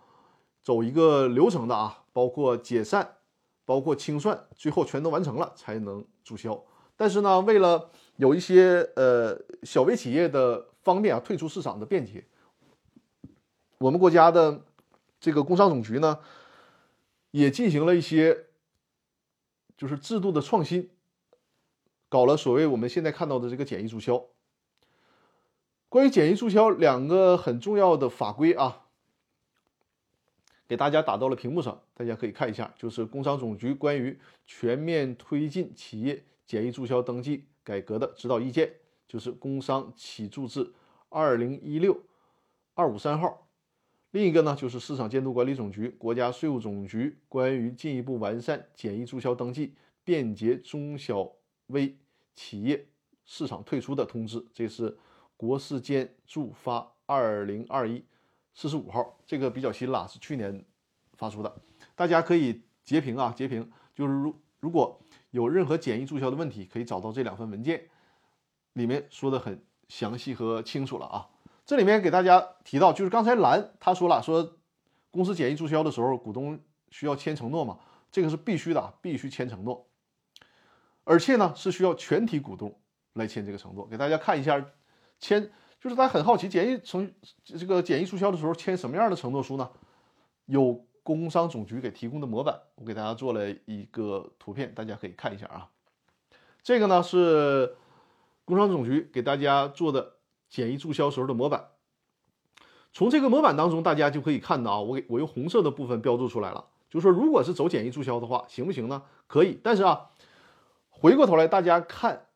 [0.62, 3.16] 走一个流程的啊，包括解散，
[3.64, 6.62] 包括清算，最后全都完成了才能注销。
[6.96, 12.24] 但是呢，为了有一些呃小微企业的方便啊，退出市场的便捷，
[13.78, 14.62] 我们国家的
[15.18, 16.18] 这个工商总局呢，
[17.30, 18.46] 也进行了一些
[19.78, 20.90] 就是制度的创新，
[22.10, 24.26] 搞了所谓我们现在看到的这个简易注销。
[25.88, 28.88] 关于简易注销，两个很重要的法规啊。
[30.70, 38.72] 给大家打到了屏幕上，大家可以看一下，就是工商总局关于全面推进企业简易注销登记改革的指导意见，
[39.08, 40.72] 就是《工商企注字
[41.08, 42.00] 二零一六
[42.74, 43.26] 二五三号》。
[44.12, 51.32] 另一个呢，就是市场监督管理总局、国家税务总局关于进一步完善简易注销登记、便捷中小
[51.66, 51.96] 微
[52.36, 52.86] 企业
[53.24, 54.96] 市场退出的通知，这是
[55.36, 58.04] 国市监注发二零二一。
[58.54, 60.64] 四十五号，这个比较新了，是去年
[61.14, 61.54] 发出的，
[61.94, 63.70] 大家可以截屏啊，截屏。
[63.94, 67.88] 就是如如果有任何简易注销的问题，可以找到这两份文件，
[68.72, 71.28] 里面说的很详细和清楚了啊。
[71.66, 74.58] 这里面给大家提到，就是刚才蓝他说了，说
[75.10, 76.58] 公司简易注销的时候，股东
[76.90, 77.78] 需要签承诺嘛，
[78.10, 79.86] 这个是必须的，必须签承诺，
[81.04, 82.80] 而且呢是需要全体股东
[83.12, 83.86] 来签这个承诺。
[83.86, 84.64] 给大家看一下，
[85.20, 87.12] 签就是大家很好奇，简易承
[87.44, 89.70] 这个简易注销的时候签什么样的承诺书呢？
[90.46, 90.84] 有。
[91.02, 95.70] 工商总局给提供的模板，我给大家做了一个图片，大家可以看一下啊。
[96.62, 97.74] 这个呢是
[98.44, 100.16] 工商总局给大家做的
[100.50, 101.70] 简易注销时候的模板。
[102.92, 109.02] 从这个模板当中，大家就可以看到啊，我给我用红色的部分标注出来了，就是说如果是走简易注销的话，行不行呢？
[109.26, 110.10] 可以，但是啊，
[110.90, 112.26] 回过头来大家看，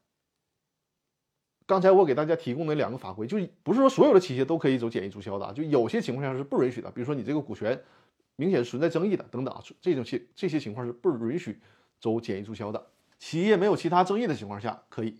[1.66, 7.80] 刚才我给大家提供的两个法规，就不是说所有的企业都可以走简易注销的啊，就有些情况下是不允许的，比如说你这个股权。
[8.36, 11.56] 明显存在争议的等等啊，这种情这些情况是不允许
[12.00, 12.86] 走简易注销的。
[13.16, 15.16] 企业没有其他争议的情况下可以。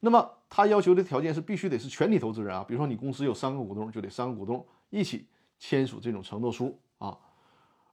[0.00, 5.26] 那么他要求的条件是必须得是全体投资人啊，比如说你公司有三个股东，就得三个股东一起
[5.58, 7.16] 签署这种承诺书啊。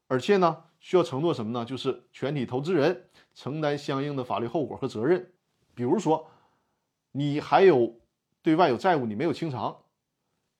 [0.09, 1.63] 而且呢，需要承诺什么呢？
[1.63, 5.31] 就是全体投资人承担相应的法律后果和责任。
[5.73, 6.27] 比如说
[7.11, 7.95] 你还有
[8.41, 9.75] 对外有债务，你没有清偿，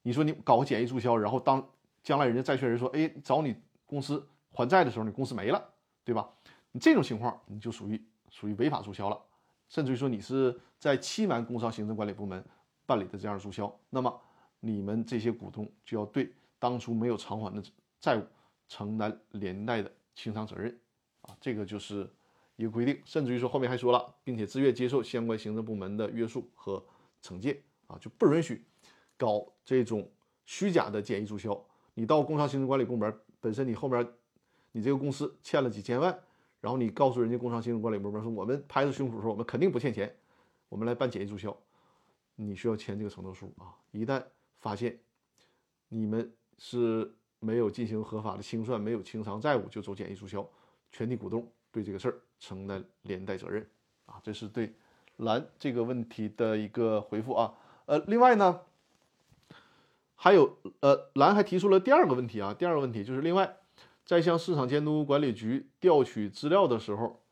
[0.02, 1.68] 你说你搞个简易注销，然后当
[2.04, 3.56] 将来人家债权人说，哎，找你。
[3.92, 5.62] 公司还债的时候，你公司没了，
[6.06, 6.30] 对吧？
[6.72, 9.22] 你这种情况你就属于属于违法注销了，
[9.68, 12.42] 甚至于说你是在欺瞒工商行政管理部门
[12.86, 14.22] 办理的这样的注销，那么
[14.62, 17.62] 你们这些股东就要对当初没有偿还的
[18.00, 18.24] 债务
[18.70, 20.74] 承担连带的清偿责任
[21.24, 22.10] 啊，这个就是
[22.62, 23.02] 一个规定。
[23.06, 26.84] 甚至于说后面还说了，并且自愿接受相关行政部门的约束和
[27.22, 28.66] 惩戒啊，就不允许
[29.18, 30.10] 搞这种
[30.46, 31.66] 虚假的简易注销。
[31.94, 33.14] 你到工商行政管理部门。
[33.44, 34.08] 本身你后面，
[34.72, 36.16] 你这个公司欠了几千万，
[36.60, 40.16] 然后你告诉人家工商行政管理部门说，我们拍着胸脯说我们肯定不欠钱，
[40.70, 41.58] 我们来办简易注销，
[42.36, 43.74] 你需要签这个承诺书啊。
[43.90, 44.24] 一旦
[44.60, 45.00] 发现
[45.88, 50.48] 你们是没有进行合法的清算，没有清偿债务就走简易注销，
[50.92, 53.66] 全体股东对这个事儿承担连带责任
[54.06, 54.20] 啊。
[54.22, 54.74] 这是对
[55.16, 57.54] 蓝这个问题的一个回复啊。
[57.86, 58.60] 呃，另外呢。
[60.24, 63.58] 还有，呃，蓝还提出了第二个问题啊，第二个问题就是另外，
[64.06, 67.24] 在向市场监督管理局调取资料的时候，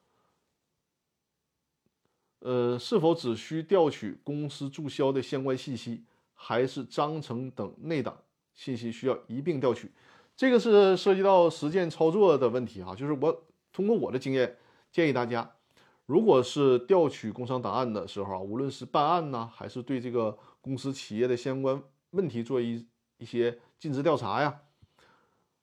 [2.39, 8.17] 呃，是否只需调取公司注销的相关信息，还是章程等内档
[8.55, 9.91] 信息需要一并调取？
[10.35, 14.57] 这个是涉及到实践操作的问题啊，就是我通过我的经验
[14.91, 15.49] 建议大家，
[16.05, 21.81] 如果是调取工商档案的时候啊，无论是办案呢，还是对这个公司企业的相关。
[22.11, 24.61] 问题做一一些尽职调查呀，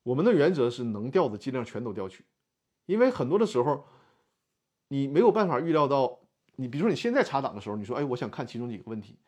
[0.04, 2.24] 我们的原则是能调的尽量全都调取，
[2.86, 3.84] 因为很多的时候
[4.88, 6.20] 你没有办法预料到，
[6.54, 9.18] 你比如说你现在查档的时候，你说哎，我想看其中几个问题，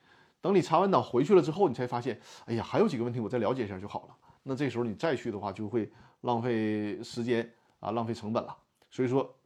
[0.41, 4.17] 等你查完档回去了之后，你才发现，哎呀，还有几个问题我再了解一下就好了。
[4.45, 8.57] 那这时候你再去的话，就会浪费时间啊，浪费成本了。
[8.91, 9.37] 所以说，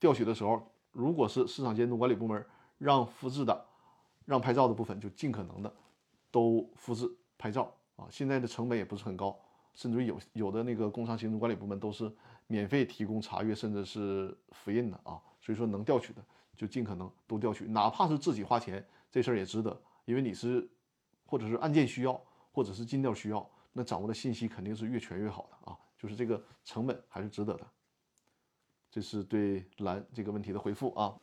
[0.00, 0.60] 调取的时候，
[0.90, 2.44] 如果是市场监督管理部门
[2.78, 3.66] 让复制的、
[4.24, 5.72] 让拍照的部分，就尽可能的。
[6.32, 9.36] 都复制拍照啊，现在的成本也不是很高，
[9.74, 12.08] 甚至于有有的那个工商行政管理部门都是
[12.46, 15.20] 免费提供查阅，甚至是复印的啊。
[15.40, 20.70] 所以说能调取的就尽可能都调取，哪怕是自己花钱，这事儿也值得，因为你是
[21.26, 27.66] 或者是案件需要，或者是尽调需要，那掌握的信息肯定是越全越好的啊，就是这个成本还是值得的。
[28.90, 31.14] 这是对蓝这个问题的回复啊，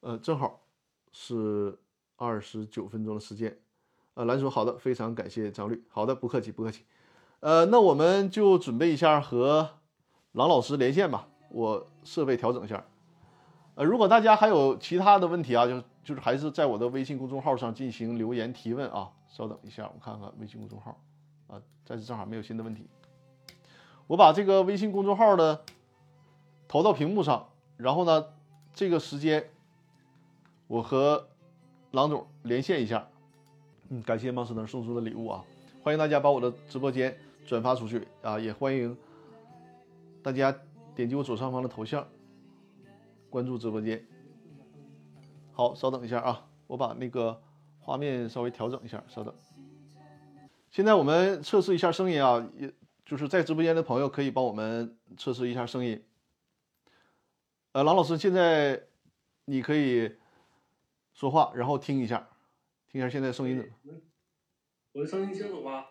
[0.00, 0.60] 呃，正好
[1.10, 1.78] 是
[2.16, 3.58] 二十九分钟的时间。
[4.14, 5.82] 呃，蓝说好的，非常感谢张律。
[5.88, 6.84] 好的，不客气，不客气。
[7.40, 9.78] 呃，那我们就准备一下和
[10.32, 11.28] 郎老师连线吧。
[11.50, 12.84] 我设备调整一下。
[13.76, 19.12] 呃，如果大家还有其他的问题啊，就就是还是在我的微信公众号上进行留言提问啊。
[19.28, 21.00] 稍等一下，我看看微信公众号
[21.46, 22.88] 啊，暂时正好没有新的问题。
[24.08, 25.64] 我把这个微信公众号的
[26.68, 28.26] 投到屏幕上，然后呢，
[28.74, 29.48] 这个时间
[30.66, 31.26] 我和
[31.92, 33.08] 郎总连线一下。
[33.88, 35.42] 嗯，感谢芒斯能送出的礼物啊！
[35.82, 38.38] 欢迎大家把我的直播间转发出去啊！
[38.38, 38.94] 也欢迎
[40.22, 40.54] 大家
[40.94, 42.06] 点击我左上方的头像
[43.30, 44.06] 关注直播间。
[45.52, 47.40] 好，稍等一下啊，我把那个
[47.80, 49.34] 画面稍微调整一下，稍等。
[50.70, 52.70] 现在我们测试一下声音啊，也
[53.06, 56.04] 就是在直播间的朋友可以帮我们测试一下声音。
[57.78, 58.88] 呃，郎老师，现在
[59.44, 60.16] 你可以
[61.12, 62.28] 说话，然后听一下。
[62.88, 64.00] 听一下现在声音怎么？
[64.90, 65.86] 我的声音清楚吗？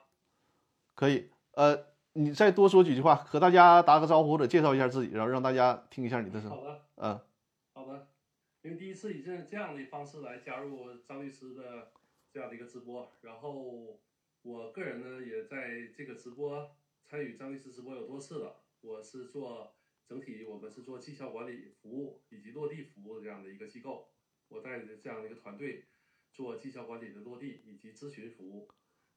[0.96, 6.50] 可以，呃，你再多说几句话，和大家打个招呼或者介绍一下自己，然后让大家听一下你的声。
[6.50, 6.82] 好的。
[6.96, 7.22] 嗯。
[7.72, 8.10] 好的。
[8.64, 11.94] 因为第一次以这这样的方式来加入张律师的
[12.34, 13.98] 这样的一个直播，然后
[14.42, 16.70] 我个人呢也在这个直播
[17.06, 18.58] 参与张律师直播有多次了。
[18.82, 19.74] 我是做
[20.08, 24.08] 整体，我们是做绩效管理服务以及落地服务的这样的一个机构，
[24.48, 25.84] 我带着这样的一个团队
[26.32, 28.70] 做绩效管理的落地以及咨询服务。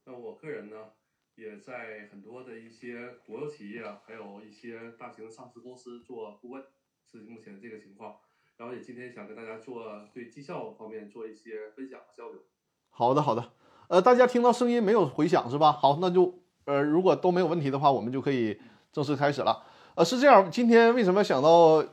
[0.05, 0.91] 那我个人呢，
[1.35, 6.61] 也在很多的一些国有企业，还有一些大型上市公司做顾问，
[7.09, 8.17] 是目前这个情况。
[8.57, 12.43] 然后也今天想跟大家做对绩效方面做一些分享和交流。
[12.89, 13.53] 好的，好的。
[13.87, 15.71] 呃，大家听到声音没有回响是吧？
[15.71, 18.59] 好，那就呃，如果都没有问题的话，我们就可以
[18.91, 19.65] 正式开始了。
[19.95, 21.83] 呃，是这样，今天为什么想到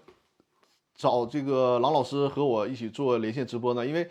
[0.95, 3.85] 找这个郎老师和我一起做连线直播呢？
[3.85, 4.09] 因为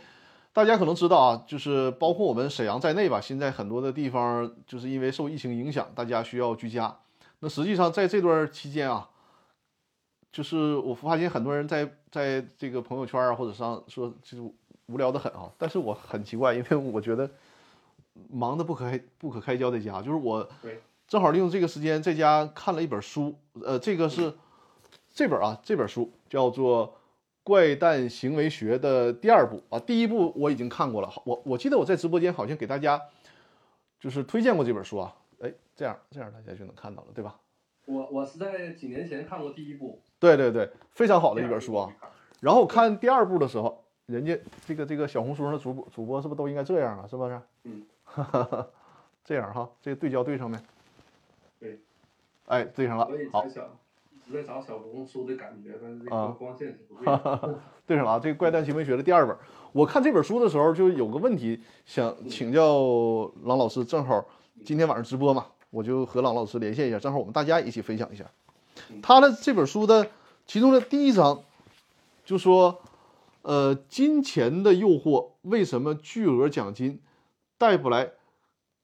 [0.51, 6.97] 大家可能知道啊，就是包括我们沈阳在内吧，现在很多的地方就是因为受疫情影响，大家需要居家。
[7.39, 9.09] 那实际上在这段期间啊，
[10.31, 14.51] 就是我发现很多人在在这个朋友圈啊，或者上说就是
[14.87, 15.49] 无聊的很啊。
[15.57, 17.29] 但是我很奇怪，因为我觉得
[18.29, 20.45] 忙得不可开不可开交的家，就是我
[21.07, 24.33] 正好利用这个时间在家看了一本书，呃，这个是
[25.09, 26.87] 这本啊，这本书叫做
[27.43, 33.01] 《怪诞行为学》的第二部啊，第一部我已经看过了，好我我记得我在直播间好像给大家
[33.99, 37.35] 就是推荐过这本书啊，哎，这样这样大家就能看到了，对吧？
[37.85, 41.89] 我我是在几年前看过第一部，对对对，非常好的一本书啊
[42.41, 42.59] 然后。
[42.59, 47.07] 我看第二部的时候，人家这个这个小红书上的主播主播是不是都应该这样啊？
[47.07, 47.41] 是不是？
[47.63, 47.81] 嗯，
[49.23, 50.57] 这样哈，这个对焦对上没？
[52.47, 53.63] 对，哎，对上了好在，想，
[54.11, 57.59] 一直在找小红书的感觉，但是这啊个光线是不对的。
[57.85, 58.19] 对上了啊！
[58.19, 59.35] 这个《怪诞行为学》的第二本，
[59.71, 64.25] 我看这本书的时候就有个问题想请教郎老师，正好
[64.65, 68.25] 今天晚上直播嘛，我就和郎老师连线一下，正好我们大家一起分享一下
[69.01, 70.07] 他的这本书的
[70.45, 71.41] 其中的第一章，
[72.25, 72.79] 就说，
[73.41, 76.99] 呃，金钱的诱惑为什么巨额奖金
[77.57, 78.11] 带不来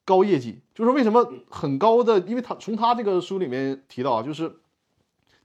[0.06, 0.62] 高业绩？
[0.74, 4.54] 就是为什么很高的，因为他从他这个书里面提到啊，就是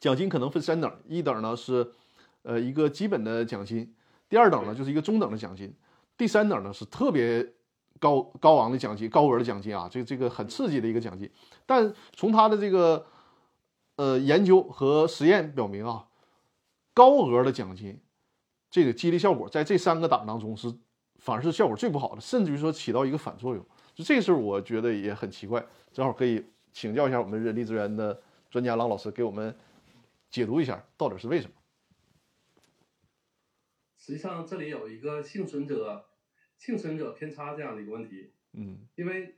[0.00, 1.92] 奖金可能分三等，一等呢是
[2.42, 3.94] 呃一个基本的奖金，
[4.28, 5.74] 第二等呢就是一个中等的奖金，
[6.16, 7.54] 第三等呢是特别
[8.00, 11.30] 高高昂的奖金，高额的奖金啊，这这个很刺激的一个奖金。
[11.66, 13.06] 但从他的这个
[13.96, 16.06] 呃研究和实验表明啊，
[16.94, 18.00] 高额的奖金
[18.70, 20.74] 这个激励效果在这三个档当中是
[21.16, 23.64] 反而是效果最不好的，甚至于说起到一个反作用。
[23.98, 29.52] 就这个事儿，我觉得也很奇怪，正好可以请教一下我们人力资源的专家郎老师，给我们
[30.30, 31.54] 解读一下到底是为什么。
[33.98, 36.06] 实际上这里有一个幸存者
[36.56, 39.34] 幸存者偏差这样的一个问题，嗯因为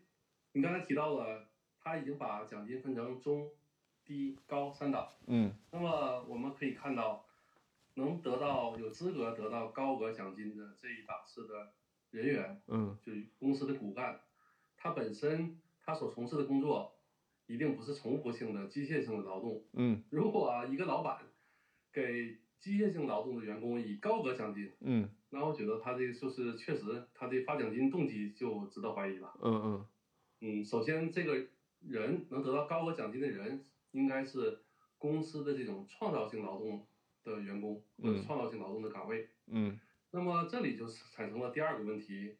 [0.52, 1.48] 你刚才提到了，
[1.82, 3.50] 他已经把奖金分成中、
[4.04, 5.08] 低、高三档。
[5.26, 7.24] 嗯那么我们可以看到，
[7.94, 11.72] 能得到有资格得到高额奖金的这一档次的
[12.10, 14.20] 人员，嗯就是公司的骨干，
[14.80, 16.96] 他本身他所从事的工作
[17.46, 19.62] 一定不是重复性的机械性的劳动。
[19.74, 21.18] 嗯如果啊一个老板
[21.92, 29.32] 给机械性劳动的员工以高额奖金，嗯那我觉得他这个就是确实他的发奖金动机就值得怀疑了。
[29.42, 29.86] 嗯嗯
[30.40, 31.46] 嗯，首先这个
[31.80, 33.62] 人能得到高额奖金的人，
[33.92, 34.60] 应该是
[34.98, 36.86] 公司的这种创造性劳动
[37.24, 39.28] 的员工或者嗯创造性劳动的岗位。
[39.46, 39.78] 嗯
[40.12, 42.36] 那么这里就产生了第二个问题，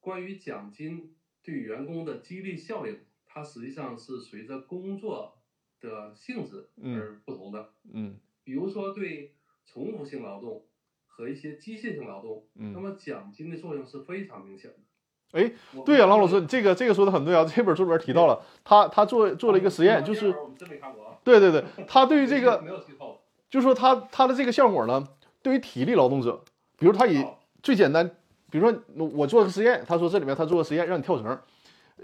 [0.00, 5.36] 关于奖金对员工的激励效应，它实际上是随着工作
[5.80, 7.70] 的性质而不同的。
[7.92, 10.64] 嗯比如说对重复性劳动
[11.06, 15.38] 和一些机械性劳动，嗯那嗯，么奖金的作用是非常明显的。
[15.38, 15.52] 哎，
[15.84, 17.44] 对呀、郎老师，你这个这个说的很对啊。
[17.44, 20.34] 这本书里边提到了，他他做做了一个实验，就是。
[21.24, 22.62] 对对对， 他对于这个。
[23.50, 25.06] 就说他他的这个效果呢，
[25.40, 26.42] 对于体力劳动者，
[26.76, 27.24] 比如他以
[27.62, 28.16] 最简单，
[28.54, 28.80] 比如说
[29.16, 31.36] 我做个实验，他说这里面他做个实验让你跳绳，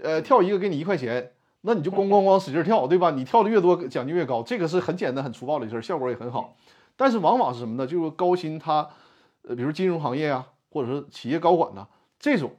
[0.03, 3.09] 呃，跳一个给你一块钱，那你就咣咣咣使劲跳，对吧？
[3.11, 6.57] 你跳的越多，奖金越高，这个是很简单很粗暴的一事儿，效果也很好。
[6.97, 7.87] 但是往往是什么呢？
[7.87, 8.89] 就是高薪他，
[9.43, 11.87] 呃，比如金融行业啊，或者是企业高管呐、
[12.19, 12.53] 这种，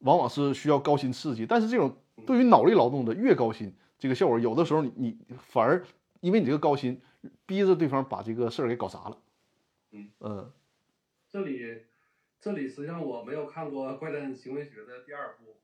[0.00, 1.46] 往往是需要高薪刺激。
[1.46, 1.94] 但是这种
[2.26, 5.84] 对于脑力劳动的越高薪，这个效果有的时候你你反而
[6.18, 7.00] 因为你这个高薪，
[7.46, 9.16] 逼着对方把这个事儿给搞砸了。
[9.92, 10.50] 嗯嗯
[11.28, 11.64] 这里，
[12.40, 15.56] 这里实际上我没有看过《怪诞行为学》的第二部，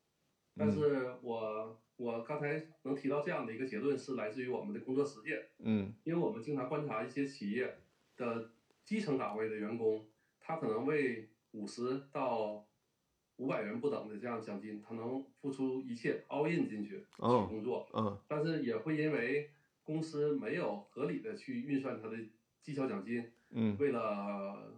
[0.54, 5.94] 但是我我刚才能提到这样的一个结论是来自于我们的工作实践，嗯。
[6.04, 7.78] 因为我们经常观察一些企业
[8.16, 8.50] 的
[8.84, 10.06] 基层岗位的员工，
[10.38, 12.66] 他可能为五十到
[13.36, 18.18] 五百元不等的这样奖金，他能付出一切 all in 进去去哦工作，嗯。
[18.28, 19.50] 但是也会因为
[19.82, 22.18] 公司没有合理的去运算他的
[22.60, 23.74] 绩效奖金，嗯。
[23.80, 24.74] 为了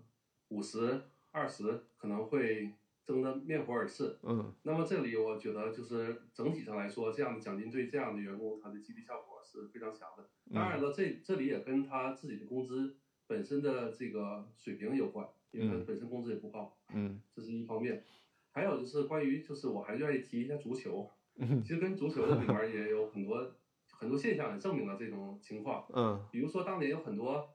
[0.51, 1.01] 五十、
[1.33, 2.73] 二十可能会
[3.05, 4.19] 争得面红耳赤。
[4.23, 10.29] 嗯那么这里我觉得就是整体上来说，这样的奖金对这样的员工他的激励效果是非常强的。
[10.53, 18.03] 当然了，这这里也跟他自己的工资本身的这个水平有关，因为他嗯本身工资也不高，嗯 这是一方面。
[18.51, 23.55] 还有就是关于，就是我还愿意提一下足球，嗯其实跟足球的里边也有很多
[23.93, 25.87] 很多现象也证明了这种情况。
[25.95, 27.49] 嗯比如说当年有很多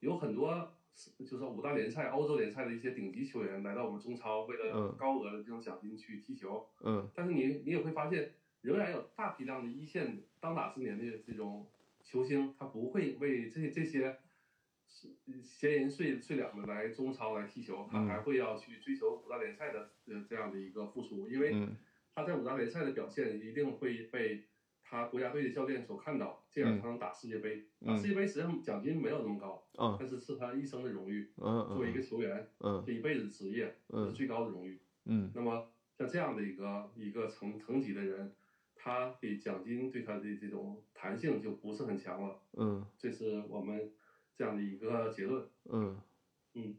[0.00, 0.72] 有很多
[1.16, 6.66] 就是说五大联赛、欧洲联赛的一些顶级球员来到我们中超，为了嗯高额的这种奖金去踢球。
[6.84, 7.08] 嗯。
[7.14, 8.32] 但是你你也会发现，
[8.62, 11.66] 仍然有大批量的一线当打之年的这种
[12.02, 14.18] 球星，他不会为这这些
[15.42, 18.06] 闲人碎碎两的来中超来踢球，他嗯。
[18.08, 21.76] 还会要去追求五大联赛的呃这样的一个付出，因为嗯。
[22.14, 24.42] 他在五大联赛的表现一定会被
[24.88, 27.66] 他国家队的教练所看到，这样他能打世界杯。
[27.84, 31.30] 打世界杯实际上奖金没有那么高，嗯但是是他一生的荣誉。
[31.36, 34.80] 嗯作为一个球员，嗯这一辈子职业这是嗯最高的荣誉。
[35.04, 38.34] 嗯那么像这样的一个一个层层级的人，
[38.74, 43.92] 他的奖金对他的这种弹性就不是很强了，嗯这是我们
[44.34, 45.46] 这样的一个结论。
[45.70, 46.00] 嗯
[46.54, 46.76] 嗯，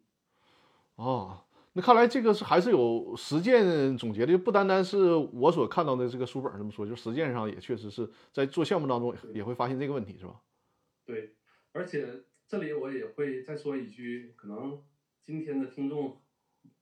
[0.96, 1.46] 哦，
[1.80, 10.42] 那看来这个是还是有实践总结的，就不单单是我所看到的这个书本这么说，就实践上也确实是在做项目当中也会发现这个问题，是吧？
[11.06, 11.36] 对，
[11.72, 14.84] 而且这里我也会再说一句，可能
[15.24, 16.22] 今天的听众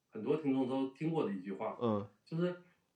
[0.09, 2.55] 很多听众都听过的一句话，嗯就是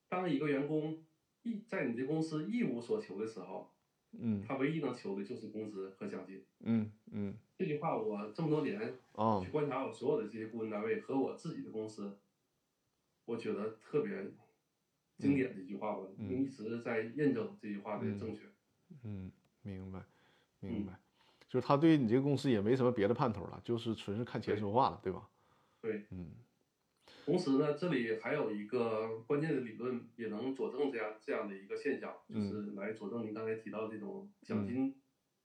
[0.09, 1.03] 当一个员工
[1.43, 3.71] 一在你这公司一无所求的时候，
[4.20, 4.43] 嗯。
[4.47, 6.43] 他唯一能求的就是工资和奖金。
[6.59, 7.34] 嗯嗯。
[7.57, 12.18] 这句话我这么多年啊去观察我所有的这些顾问单位和我自己的公司，
[13.26, 14.32] 我觉得特别
[15.18, 16.43] 经典的一句话吧，嗯。
[16.43, 18.41] 一直在验证这句话的正确。
[19.03, 19.32] 嗯，
[19.62, 20.01] 明白
[20.59, 20.93] 明白，
[21.47, 25.30] 就是他对你这个公司也没什么别的盼头了，就是纯是看钱说话了，对吧？
[25.82, 26.32] 对，嗯
[27.24, 34.95] 同时呢，这里还有一个关键的理论，也能佐证这样这样的一个现象，就是来佐证您刚才提到这种奖金，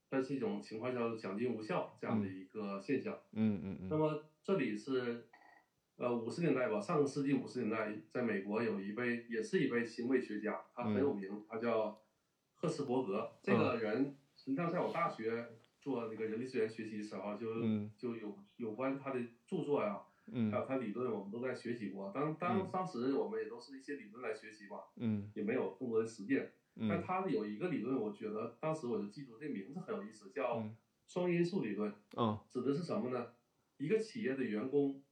[0.09, 3.19] 但是一种情况叫奖金无效这样的一个现象。
[3.33, 3.89] 嗯嗯嗯。
[3.91, 5.27] 那么这里是，
[5.97, 12.01] 呃，五十年代吧，上个世纪五十年代，在美国有一位，也是一位行为学家，他很有名，他叫
[12.55, 13.31] 赫斯伯格。
[13.43, 15.47] 这个人实际上在我大学
[15.81, 17.91] 做那个人力资源学习的时候，就、嗯。
[17.99, 20.01] 就有有关他的著作呀、
[20.33, 22.11] 嗯还有他理论，我们都在学习过。
[22.13, 26.53] 当当当时我们也都是一些理论来学习吧，嗯也没有更多的实践。
[26.89, 31.93] 但嗯他有一个理论，我觉得当时我就记住这名字很有意思，叫嗯双因素理论。
[32.17, 33.33] 嗯指的是什么呢？
[33.79, 35.03] 一个企业的员工，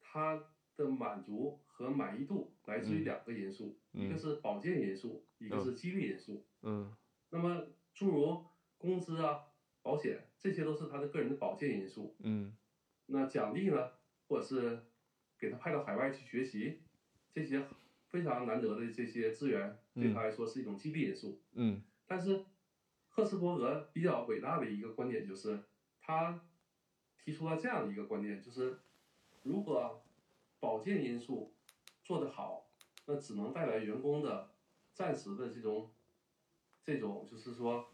[0.00, 0.44] 他
[0.76, 6.44] 的满足和满意度来自于嗯两个因素，嗯一个是保健因素，一个是激励因素。
[6.62, 6.92] 嗯
[7.30, 8.44] 那么诸如
[8.76, 9.40] 工资啊、
[9.82, 12.14] 保险，这些都是他的个人的保健因素。
[12.20, 12.54] 嗯
[13.06, 13.90] 那奖励呢，
[14.28, 14.80] 或者是
[15.38, 16.80] 给他派到海外去学习，
[17.32, 17.66] 这些
[18.08, 21.40] 非常难得的这些资源，对他来说是一种激励因素。
[21.54, 22.44] 嗯但是
[23.08, 25.58] 赫斯伯格比较伟大的一个观点就是，
[26.00, 26.40] 他
[27.18, 28.78] 提出了这样的一个观点，就是
[29.42, 30.02] 如果
[30.60, 31.52] 保健因素
[32.02, 32.70] 做得好，
[33.06, 34.50] 那只能带来员工的
[34.94, 35.90] 暂时的这种
[36.82, 37.88] 这种就是说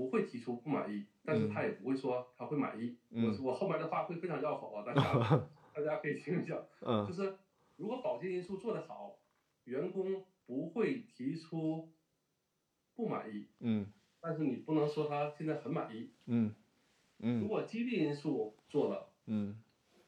[0.00, 2.96] 不会提出不满意，但是他也不会说他会满意。
[3.10, 3.36] 嗯。
[3.42, 6.54] 我我后面的话会非常绕口啊， 大家大家可以听一下。
[6.80, 7.36] 就嗯是
[7.76, 9.18] 如果保健因素做得好，
[9.64, 11.90] 员工不会提出
[12.94, 13.86] 不满意，嗯。
[14.22, 16.10] 但是你不能说他现在很满意。
[16.26, 16.54] 嗯。
[17.18, 19.60] 如嗯果激励因素做了，嗯。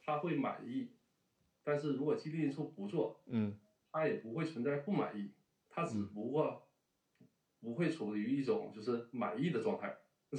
[0.04, 0.88] 他会满意；
[1.62, 3.58] 但是如果激励因素不做，嗯。
[3.92, 5.32] 他也不会存在不满意，
[5.68, 6.62] 他只不过
[7.62, 9.96] 不会处于一种就是满意的状态。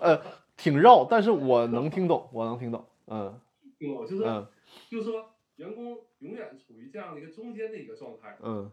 [0.00, 0.22] 呃，
[0.56, 2.86] 挺绕，但是我能听懂，我能听懂。
[3.06, 3.38] 嗯
[3.78, 4.46] 听懂就是嗯
[4.88, 8.70] 就是说，员工永远处于这样的一个中间的一个状态，嗯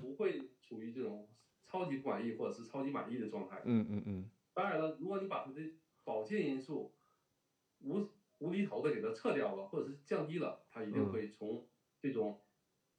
[0.00, 1.28] 不会处于这种
[1.66, 3.60] 超级不满意或者是超级满意的状态。
[3.64, 5.60] 嗯嗯嗯当然了，如果你把它的
[6.04, 6.94] 保健因素
[7.80, 8.06] 无
[8.38, 11.66] 无厘头的给它撤掉了，或者是降低了，它一定嗯会从
[12.00, 12.40] 这种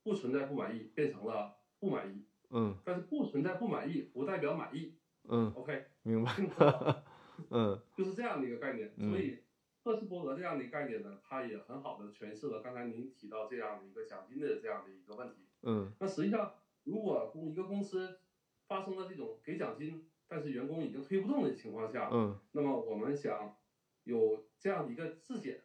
[0.01, 2.26] 不存在不满意变成了不满意。
[2.54, 4.93] 嗯但是不存在不满意不代表满意。
[5.28, 6.32] 嗯，OK，明白。
[7.49, 8.93] 嗯就是这样的一个概念。
[8.97, 9.39] 嗯所以
[9.84, 15.47] 赫斯伯格这样的概念呢，它也很好的诠释了刚才您提到这样的一个奖金的这样的一个问题。
[15.64, 18.20] 嗯那实际上，如果公一个公司
[18.68, 23.56] 发生了这种给奖金，但是员工已经推不动的情况下，嗯那么我们想
[24.04, 25.62] 有这样的一个质检，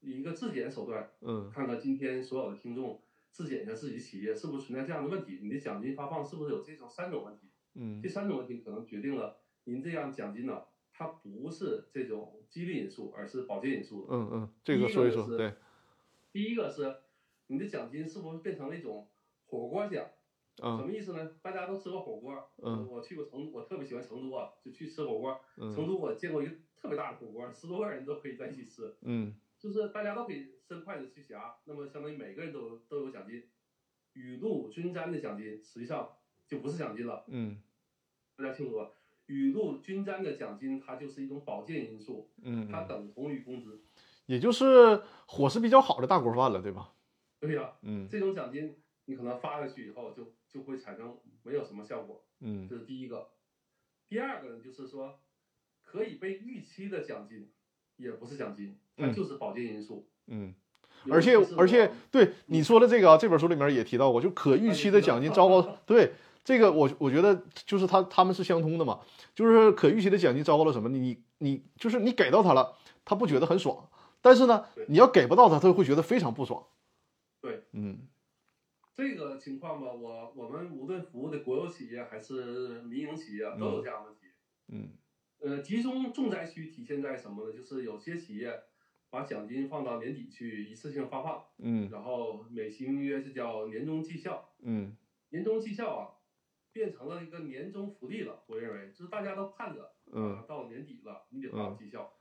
[0.00, 7.48] 一个质检手段，嗯看看今天所有的听众质检一下自己企业是不是存在这样的问题，你的奖金发放是不是有这种三种问题？
[7.74, 14.06] 嗯这三种问题可能决定了您这样奖金呢，它不是这种激励因素，而是保健因素。
[14.10, 15.54] 嗯嗯，这个说一说，对。
[16.32, 16.96] 第一个是
[17.46, 19.08] 你的奖金是不是变成了一种
[19.46, 20.06] 火锅奖？
[20.60, 21.30] 什么意思呢？
[21.40, 25.40] 大家都吃过火锅，嗯，我去过成，我特别喜欢成都啊，就去吃火锅。
[25.56, 28.92] 成都我见过一个特别大的火锅，十多个人都可以在一起吃。
[29.02, 33.42] 嗯，就是大家都可以伸筷子去夹，那么相当于每个人都都有奖金。
[34.14, 37.24] 雨露均沾的奖金实际上就不是奖金了。
[37.28, 37.60] 嗯，
[38.36, 38.90] 大家清楚吧？
[39.26, 42.30] 雨露均沾的奖金它就是一种保健因素。
[42.42, 43.84] 嗯，它等同于工资。
[44.26, 46.94] 也就是伙食比较好的大锅饭了，对吧？
[47.40, 47.74] 对呀。
[47.82, 50.34] 嗯，这种奖金你可能发下去以后就。
[50.48, 53.32] 就会产生没有什么效果，嗯，这是第一个。
[54.08, 55.20] 第二个呢，就是说
[55.82, 57.52] 可以被预期的奖金，
[57.98, 60.54] 也不是奖金，它就是保健因素，嗯。
[61.08, 69.00] 而且而且，对你说的这个啊，这本书里面也提到过，就可预期的奖金糟糕，对这个我我觉得就是他他们是相通的嘛，
[69.34, 70.88] 就是可预期的奖金糟糕了什么？
[70.88, 73.88] 你你就是你给到他了，他不觉得很爽，
[74.20, 76.66] 但是呢，你要给不到他，他会觉得非常不爽。
[77.40, 78.00] 对，嗯。
[78.92, 84.22] 这个情况吧，我我们无论服务的国有企业还是民营企业都有这样问题。
[84.72, 84.88] 嗯，
[85.40, 87.52] 呃，集中重灾区体现在什么呢？
[87.52, 88.62] 就是有些企业
[89.10, 91.44] 把奖金放到年底去一次性发放。
[91.58, 94.52] 嗯，然后美其名曰是叫年终绩效。
[94.60, 94.96] 嗯，
[95.30, 96.14] 年终绩效啊，
[96.72, 98.42] 变成了一个年终福利了。
[98.46, 102.12] 我认为，就是大家都盼着，嗯，到年底了，你得发绩效，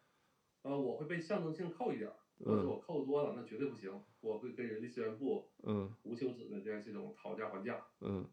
[0.61, 2.11] 呃，我会被象征性扣一点。
[2.45, 3.91] 或者我扣多了，那绝对不行。
[4.20, 8.30] 我会跟人力资源部，嗯，无休止的这样这种讨价还价，嗯，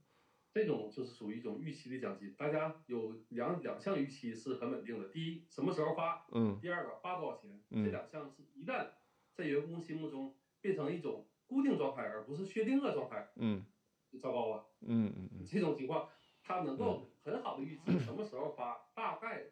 [0.55, 2.32] 这种就是属于一种预期的奖金。
[2.38, 7.61] 大家有两两项预期是很稳定的：第一，什么时候发；嗯，第二个发多少钱。
[7.70, 8.86] 这两项是一旦
[9.34, 13.66] 在员工心目中变成一种固定状态，而不是薛定谔状态，嗯，
[14.12, 14.66] 就糟糕了。
[14.82, 16.09] 嗯嗯嗯，这种情况，
[16.40, 19.46] 他能够很好的预期什么时候发，大概。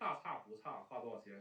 [0.00, 1.38] 大差不差，发多少钱，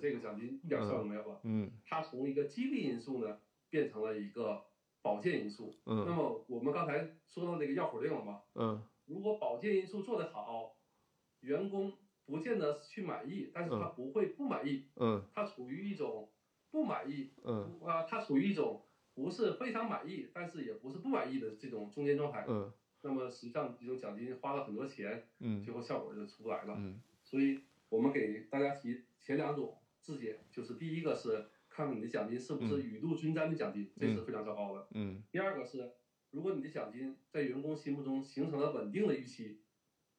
[0.00, 1.40] 这个奖金一点效用没有了。
[1.44, 3.38] 嗯，它从一个激励因素呢，
[3.68, 4.64] 变成了一个
[5.02, 5.74] 保健因素。
[5.86, 8.42] 嗯，那么我们刚才说到那个药口令了嘛？
[8.54, 10.76] 嗯，如果保健因素做得好，
[11.40, 11.92] 员工
[12.24, 14.86] 不见得去满意，但是他不会不满意。
[14.96, 16.30] 嗯，他处于一种
[16.70, 17.30] 不满意。
[17.44, 18.82] 嗯，啊，他处于一种
[19.14, 22.44] 不是非常满意，但是也不是不满意的这种中间状态。
[22.48, 22.72] 嗯，
[23.02, 26.74] 那么实际上这种奖金花了很多钱，嗯，最后效果就出不来了。
[26.76, 27.60] 嗯，所以。
[27.90, 34.88] 我们给大家提前两种质检，就是第一个是看看你的奖金是不是雨露均沾的奖金，这是非常糟糕的。
[34.90, 35.22] 嗯。
[35.30, 35.92] 第二个是，
[36.30, 39.62] 如果你的奖金在员工心目中形成了稳定的预期，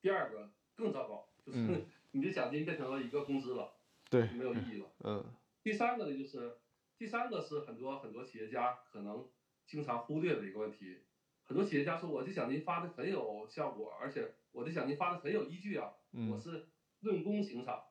[0.01, 3.73] 第二个更糟糕，就是 你的奖金变成了一个工资了，
[4.09, 4.87] 对，没有意义了。
[5.03, 5.23] 嗯。
[5.61, 6.57] 第三个呢，就是
[6.97, 9.27] 第三个是很多很多企业家可能
[9.67, 11.01] 经常忽略的一个问题。
[11.43, 15.91] 很多企业家说，我的奖金发的很有效果，而且我的奖金发的很有依据啊，
[16.31, 16.67] 我是。
[17.03, 17.83] 论功行赏，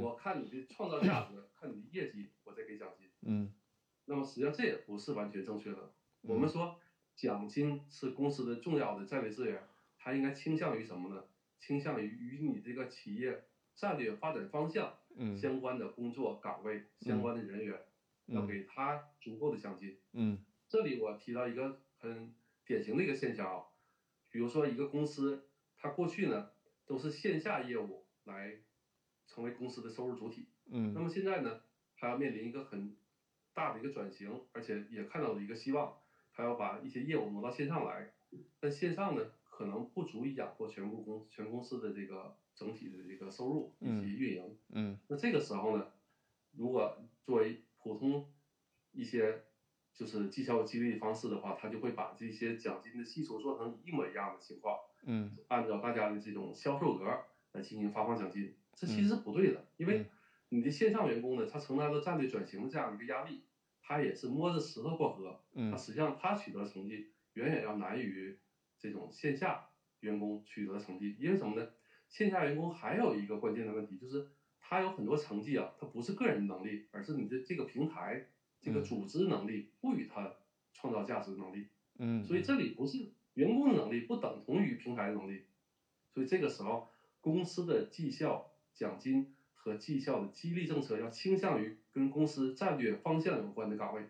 [0.00, 3.08] 我看你的创造价值，看你的业绩，我再给奖金。
[3.22, 3.52] 嗯，
[4.06, 5.92] 那么实际上这也不是完全正确的。
[6.22, 6.78] 我们说
[7.14, 9.62] 奖金是公司的重要的战略资源，
[9.96, 11.24] 它应该倾向于什么呢？
[11.60, 13.44] 倾向于与你这个企业
[13.76, 14.98] 战略发展方向
[15.40, 17.80] 相关的工作岗位、相关的人员，
[18.26, 19.96] 要给他足够的奖金。
[20.12, 22.34] 嗯，这里我提到一个很
[22.66, 23.64] 典型的一个现象啊，
[24.28, 26.50] 比如说一个公司，它过去呢
[26.84, 28.04] 都是线下业务。
[28.24, 28.58] 来
[29.28, 31.60] 成为公司的收入主体，嗯，那么现在呢，
[31.94, 32.96] 还要面临一个很
[33.52, 35.98] 大的一个转型，而且也看到了一个希望，
[36.32, 38.10] 他要把一些业务挪到线上来，
[38.58, 45.86] 但线上呢，可能不足以养活全部公全公司的这个整体的这个收入以及运营，嗯，那这个时候呢，
[46.52, 48.32] 如果作为普通
[48.92, 49.44] 一些
[49.92, 57.24] 就是绩效激励方式的话，他就会把这些奖金的系数做成一模一样的情况，嗯，按照大家的这种销售额。
[57.52, 60.06] 来进行发放奖金，这其实是不对的，因为
[60.50, 63.42] 你的线上员工呢，他承担了战略转型的这样一个压力，
[63.82, 68.38] 他也是摸着石头过河，他实际上他取得成绩远远要难于
[68.78, 69.66] 这种线下
[69.98, 71.68] 员工取得成绩，因为什么呢？
[72.08, 74.28] 线下员工还有一个关键的问题，就是
[74.60, 78.28] 他有很多成绩啊，他不是个人能力，而是你的这个平台、
[78.60, 80.32] 这个组织能力赋予他
[80.72, 81.66] 创造价值的能力，
[81.98, 85.42] 嗯，所以这里不是员工的能力不等同于平台的能力，
[86.14, 86.88] 所以这个时候。
[87.20, 88.48] 公司的绩效
[88.78, 94.08] 奖金和绩效的激励政策要倾向于跟公司战略方向有关的岗位，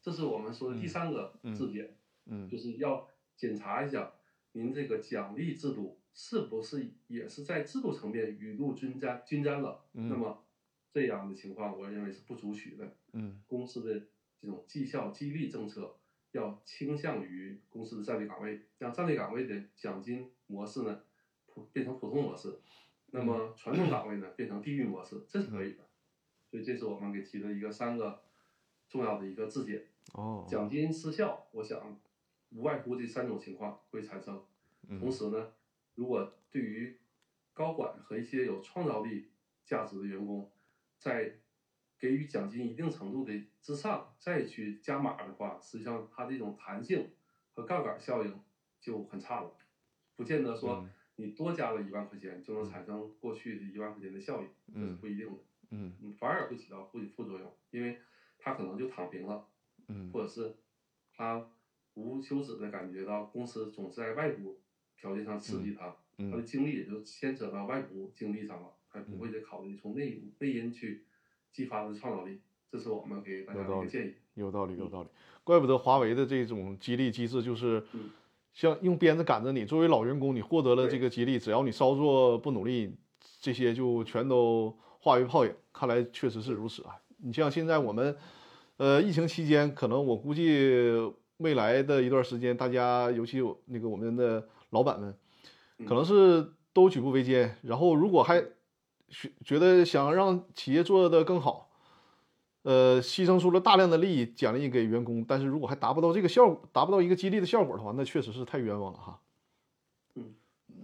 [0.00, 1.94] 这是我们说的第三个质检，
[2.24, 3.06] 嗯，就是要
[3.36, 4.10] 检查一下
[4.52, 10.42] 您这个奖励制度是不是也是在制度层面雨露均沾均沾了，那么
[10.90, 14.06] 这样的情况我认为是不足取的，嗯，公司的
[14.40, 15.94] 这种绩效激励政策
[16.32, 21.02] 要倾向于公司的战略岗位，让战略岗位的奖金模式呢。
[21.50, 22.58] 普变成普通模式，
[23.10, 25.84] 那么传统岗位呢变成地域模式，这是可以的。
[26.50, 28.22] 所以这是我们给提的一个三个
[28.88, 29.86] 重要的一个质检。
[30.14, 32.00] 哦，奖金失效，我想
[32.50, 34.42] 无外乎这三种情况会产生。
[34.98, 35.52] 同时呢，
[35.94, 36.98] 如果对于
[37.52, 39.28] 高管和一些有创造力
[39.66, 40.50] 价值的员工，
[40.96, 41.34] 在
[41.98, 47.10] 给予奖金一定程度的之上再去加码的话，实际上它这种弹性
[47.52, 48.40] 和杠杆效应
[48.80, 49.52] 就很差了，
[50.16, 50.88] 不见得说
[51.20, 55.32] 你多加了一万块钱就能产生过去的一万块钱的效益，这是不一定的。
[55.70, 57.98] 嗯，反而会起到负副作用，因为
[58.38, 59.44] 他可能就躺平了，
[59.88, 60.54] 嗯，或者是
[61.12, 61.50] 他
[61.94, 64.60] 无休止的感觉到公司总是在外部
[64.96, 71.04] 条件上刺激他，他的精力也就牵扯到外部精力上了，他不会再考虑从内内因去
[71.52, 72.40] 激发的创造力，
[72.70, 74.14] 这是我们给大家的一个建议。
[74.34, 75.08] 有道理，有道理，
[75.42, 77.84] 怪不得华为的这种激励机制就是
[78.58, 82.92] 像用鞭子赶着你，作为老员工，你获得了这个激励，只要你稍作不努力，
[83.40, 84.76] 这些就全都。
[85.00, 86.90] 化为泡影，看来确实是如此啊！
[87.18, 88.14] 你像现在我们，
[88.78, 90.76] 呃，疫情期间，可能我估计
[91.36, 95.14] 未来的一段时间，大家尤其那个我们的老板们，
[95.86, 97.56] 可能是都举步维艰。
[97.62, 98.40] 然后，如果还
[99.08, 101.67] 觉觉得想让企业做得更好，
[102.68, 109.22] 呃，牺牲出了大量的利益奖励给员工，但是如果还达不到这个效果，达不到一个激励的效果的话，那确实是太冤枉了哈。
[110.16, 110.34] 嗯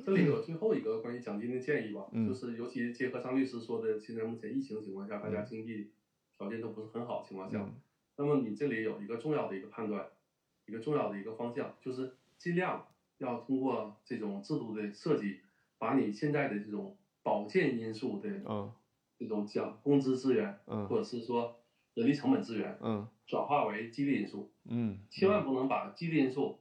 [0.07, 5.91] 这里有最后一个关于奖金的建议吧，就是尤其结合张律师说的，现在目前疫情情况下，大家经济
[6.39, 7.68] 条件都不是很好情况下，
[8.16, 10.07] 那么你这里有一个重要的一个判断，
[10.64, 12.87] 一个重要的一个方向，就是尽量
[13.18, 15.41] 要通过这种制度的设计，
[15.76, 18.30] 把你现在的这种保健因素的
[19.18, 20.59] 这种奖工资资源，
[20.89, 21.57] 或者是说
[21.95, 26.61] 人力成本资源，嗯转化为激励因素，嗯千万不能把激励因素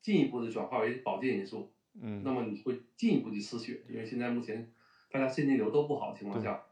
[0.00, 1.70] 进一步的转化为保健因素。
[2.00, 4.66] 嗯，那么你会进一步的失血，因为现在目前
[5.10, 6.64] 大家现金流都不好的情况下，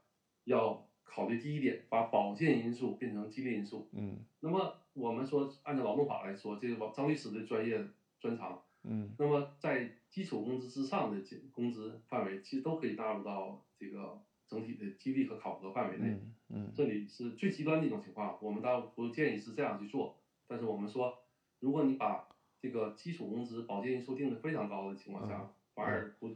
[0.45, 3.87] 要考虑第一点，把保健因素变成激励因素。
[3.93, 7.79] 嗯，那么我们说按照劳动法来说，这个张律师的专业
[8.19, 16.09] 专长，嗯，那么在基础工资之上的工资范围，其实都可以纳入到这个整体的激励和考核范围内。
[16.09, 16.33] 嗯，
[16.75, 20.17] 这里是最极端的一种情况，我们倒不建议是这样去做，
[20.49, 21.19] 但是我们说，
[21.61, 22.27] 如果你把
[22.61, 26.31] 这个基础工资保健因素定的非常高的情况下，反而不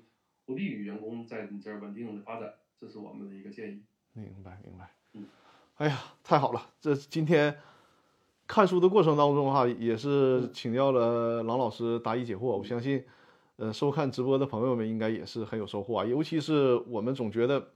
[0.47, 3.83] 不利于员工在你这儿稳定的发展，这是我们的一个建议。
[4.13, 4.91] 明白，明白。
[5.15, 5.27] 嗯，
[5.77, 6.71] 哎呀，太好了！
[6.81, 7.57] 这今天
[8.47, 12.57] 看书的过程当中哈，也是请教了郎老师答疑解惑。
[12.57, 13.05] 我相信，
[13.57, 16.05] 呃，收看直播的朋友们应该也是很有收获啊。
[16.05, 17.73] 尤其是我们总觉得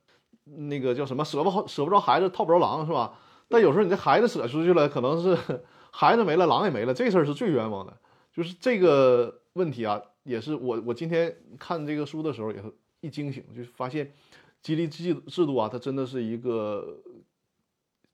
[0.57, 3.19] 那个叫什么舍不好舍不着孩子套不着狼是吧？
[3.49, 5.37] 但有时候你这孩子舍出去了，可能是
[5.91, 7.97] 孩子没了，狼也没了，这事儿是最冤枉的。
[8.33, 14.13] 就是这个问题啊，也是我我今天看这个书的时候，也是一惊醒，就发现
[14.61, 16.99] 激励制制度啊，它真的是一个，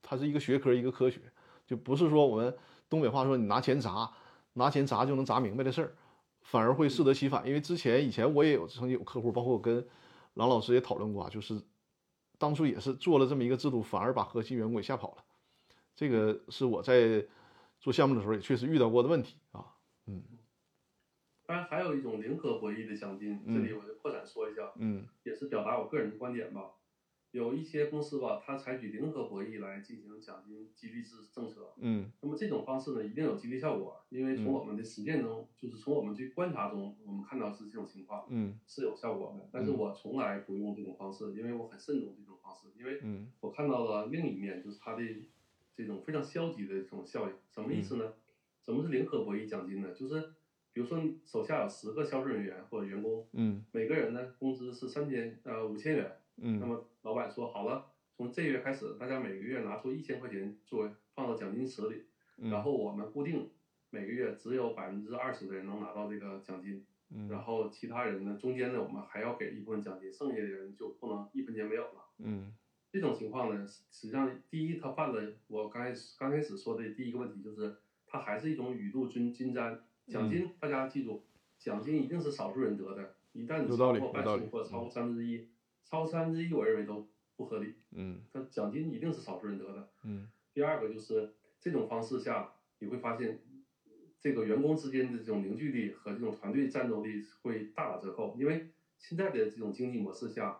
[0.01, 1.19] 它是一个学科，一个科学，
[1.67, 2.55] 就不是说我们
[2.89, 4.09] 东北话说你拿钱砸，
[4.53, 5.93] 拿钱砸就能砸明白的事儿，
[6.41, 7.45] 反而会适得其反。
[7.45, 9.85] 因为之前以前我也有曾经有客户，包括我跟
[10.35, 11.61] 郎老师也讨论过啊，就是
[12.37, 15.23] 当初也是做了这么一个制度，反而把核心员工给吓跑了。
[15.95, 17.25] 这个是我在
[17.79, 19.65] 做项目的时候也确实遇到过的问题啊。
[20.07, 20.23] 嗯，
[21.45, 26.71] 当然还有一种零和博弈的奖金，这里我就扩展说一下，嗯，也是表达我个人的观点吧。
[27.35, 39.49] 有一些公司吧，它采取零和博弈来进行奖金激励制政策，嗯，那么这种方式呢，一定有激励效果，因为从我们的实践中，就是从我们去观察中，我们看到是这种情况，嗯，是有效果的。
[39.51, 43.01] 但是我从来不用这种方式，因为我很慎重这种方式，因为
[43.41, 45.03] 我看到了另一面，就是它的
[45.75, 47.35] 这种非常消极的这种效应。
[47.51, 48.13] 什么意思呢？
[48.63, 49.91] 什么是零和博弈奖金呢？
[49.91, 50.21] 就是
[50.71, 57.85] 比如说你手下有十个销售人员或者员工，嗯，每个人呢工资是三千呃五千元，嗯，那么老板说好了，
[58.17, 62.05] 从这月开始，大家每个月拿出一千块钱作为放到奖金池里，
[62.49, 63.51] 然后我们固定
[63.91, 72.51] 每个月只有百分之二十的人能拿到这个奖金，嗯，然后其他人呢中间呢我们还要给一部分奖金，剩下的人就不能一分钱没有了，嗯，
[72.89, 77.77] 这种情况呢，实际上第一他犯了我刚开始刚开始说的第一个问题就是。
[78.07, 81.23] 他还是一种雨露均均沾，奖金大家记住，
[81.57, 85.49] 奖金一定是少数人得的，一旦你超过半数或超过三分之一，
[85.85, 87.07] 超三分之一我认为都
[87.37, 87.75] 不合理。
[87.91, 89.87] 嗯，它奖金一定是少数人得的。
[90.03, 90.27] 嗯。
[90.53, 93.39] 第二个就是这种方式下，你会发现，
[94.19, 98.35] 这个员工之间的这种凝聚力和这种团队战斗力会大打折扣。
[98.37, 100.59] 因为现在的这种经济模式下，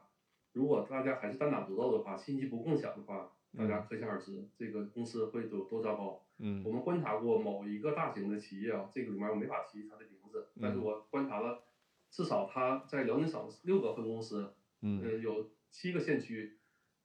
[0.54, 6.22] 如果大家还是单打独斗的话，信息不共享的话，大家可想而知，这个公司会有多糟糕。
[6.38, 11.64] 嗯，我们观察过某一个大型的企业啊，这个里面我没法提它的名字，但是我观察了，
[12.12, 16.58] 至少它在辽宁省六个分公司嗯呃，有七个县区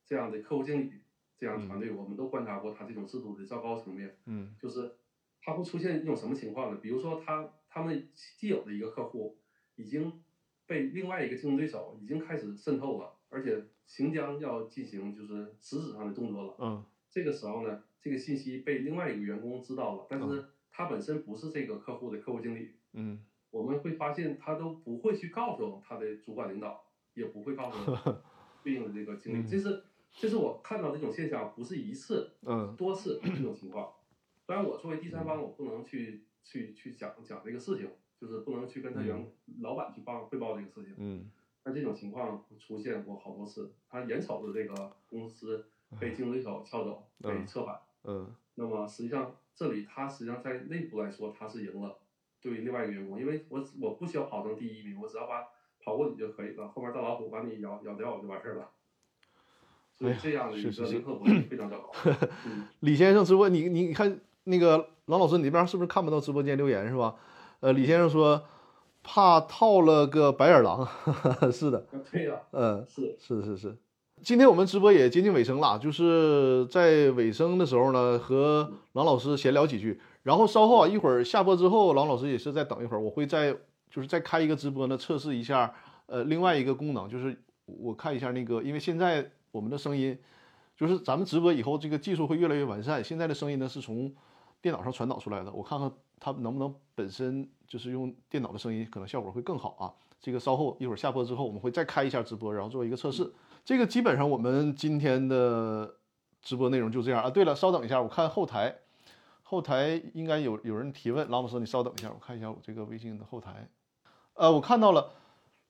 [0.05, 1.03] 这样的客户经理
[1.37, 4.17] 这样的团队，我们都观察过他这种制度的糟糕层面。
[4.27, 4.97] 嗯就是
[5.43, 6.79] 他会出现一种什么情况呢？
[6.83, 9.39] 比如说他他们既有的一个客户
[9.77, 10.23] 已经
[10.67, 16.57] 被另外一个竞争对手已经开始渗透了，而且行将要进行就是实质上的动作了。
[16.59, 26.85] 嗯这个时候呢，这个信息被另外一个员工知道了，但嗯是他本身不是这个客户的客户经理，嗯我们会发现他都不会去告诉他的主管领导，
[27.21, 27.97] 也不会告诉
[28.65, 29.39] 对应的这个经理。
[29.39, 33.93] 嗯这是这是我看到这种现象，不是一次，嗯多次这种情况。
[34.47, 37.89] 当然，我作为第三方，我不能去去去讲讲这个事情，
[38.21, 40.95] 就是不能去跟他原、老板去报汇报这个事情。
[40.99, 41.31] 嗯
[41.63, 45.67] 但这种情况出现过好多次，他眼瞅着这个公司
[46.01, 51.99] 被竞争对手撬走、嗯被策反，嗯那么实际上这里他实际上在内部来说他是赢了，
[52.41, 55.47] 对于另外一个员工，因为我我不需要跑成第一名，我只要把
[55.85, 58.69] 跑过你就可以了，后面大老虎把你咬咬掉就完事儿了。
[59.93, 61.91] 所以这样的一个零和博弈非常糟糕。
[62.47, 67.15] 嗯李先生直播，你你看那个郎老师，你那边是不是看不到直播间留言是吧？
[67.61, 68.43] 呃，李先生说
[69.03, 70.89] 怕套了个白眼狼，
[71.53, 73.77] 是的，对呀、嗯，是是是是。
[74.23, 83.57] 今天我们直播也接近尾声了，就是在尾声的时候呢，和郎老师闲聊几句，然后稍后啊一会儿下播之后，郎老师也是再等一会儿，我会再
[83.91, 85.75] 就是再开一个直播呢，测试一下
[86.07, 87.37] 呃另外一个功能，就是
[87.67, 90.19] 我看一下那个，因为现在我们的声音
[90.77, 94.15] 就是咱们直播以后这个技术会越来越完善，现在的声音呢是从
[94.63, 99.93] 电脑上传导出来的，我看看它能不能本身就是用电脑的声音，可能效果会更好啊。
[100.21, 103.33] 这个稍后一会儿下播之后，我们会再开一下直播，然后做一个测试。
[103.65, 105.95] 这个基本上我们今天的
[106.43, 107.31] 直播内容就这样啊。
[107.31, 108.77] 对了，稍等一下，我看后台，
[109.43, 113.67] 后台应该有有人提问，郎老师你稍等一下，我看一下我这个微信的后台。
[114.41, 115.11] 呃，我看到了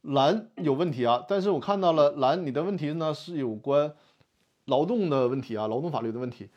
[0.03, 3.93] 蓝有问题啊，但是我看到了蓝你的问题呢是有关
[4.67, 6.49] 劳动的问题啊，劳动法律的问题。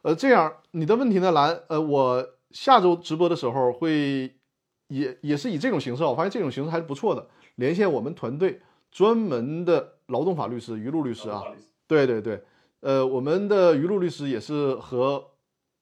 [0.00, 4.34] 呃，这样你的问题呢，蓝，呃，我下周直播的时候会
[4.88, 7.26] 也也是以这种形式啊，我发现这种形式还是不错的，
[7.56, 11.42] 连线我们团队专门的劳动法律师于露律师啊，
[11.86, 12.42] 对对对，
[12.80, 15.22] 呃，我们的于露律师也是和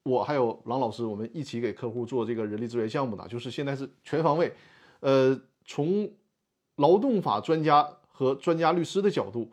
[0.02, 4.52] 我还有郎老师，我们一起给客户做这个人力资源项目的，就是现在是全方位，
[5.00, 6.10] 呃，从
[6.76, 9.50] 劳动法专家和专家律师的角度，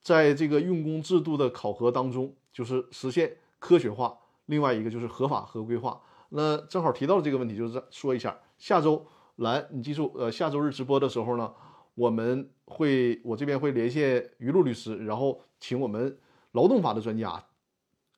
[0.00, 6.00] 在这个用工制度的考核当中，就是实现科学化，另外一个就是合法合规化。
[6.30, 11.52] 那正好提到了这个问题，就是说一下，下周来，你记住，呃，下周日直播的时候呢，
[11.94, 16.18] 我们会我这边会连线于路律师，然后请我们
[16.52, 17.44] 劳动法的专家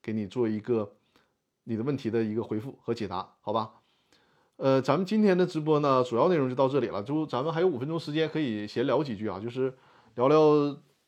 [0.03, 0.97] 给你做一个
[1.65, 3.82] 你的问题的一个回复和解答，好吧？
[4.63, 9.75] 呃，咱们今天的直播呢，主要内容就到这里了，就咱们还有五分钟时间可以闲聊几句啊，就是
[10.15, 10.39] 聊聊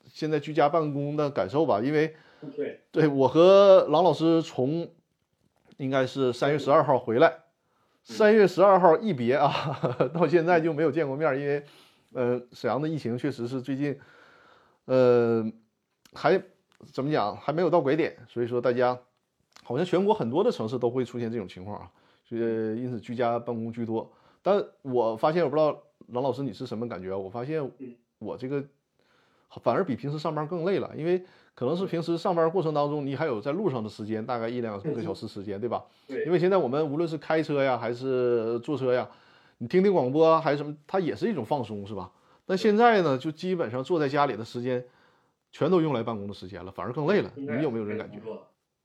[0.08, 2.16] 现在居家办公的感受吧，因为
[2.56, 4.90] 对，对我和郎老师从
[5.76, 7.32] 应该是三月十二号回来，
[8.02, 9.52] 三月十二号一别啊，
[10.12, 11.62] 到现在就没有见过面，因为
[12.12, 13.96] 呃沈阳的疫情确实是最近
[14.86, 15.48] 呃
[16.12, 16.42] 还
[16.92, 18.98] 怎么讲还没有到拐点，所以说大家
[19.62, 21.88] 好像全国很多的城市都会出现这种情况啊，
[22.24, 24.10] 所以因此居家办公居多。
[24.42, 27.16] 但我发现我不知道郎老师你是什么感觉啊？
[27.16, 27.70] 我发现
[28.18, 28.62] 我这个
[29.62, 35.84] 反而比平时上班更累了，因为可能是平时上班过程当中，你还有在路上的时间，大概一两个小时时间，对吧？
[36.06, 39.08] 对因为现在我们无论是开车呀，还是坐车呀，
[39.58, 42.10] 你听听广播啊还是什么，它也是一种放松，是吧？
[42.44, 44.84] 但现在呢，就基本上坐在家里的时间，
[45.52, 47.32] 全都用来办公的时间了，反而更累了。
[47.36, 48.18] 你有没有这种感觉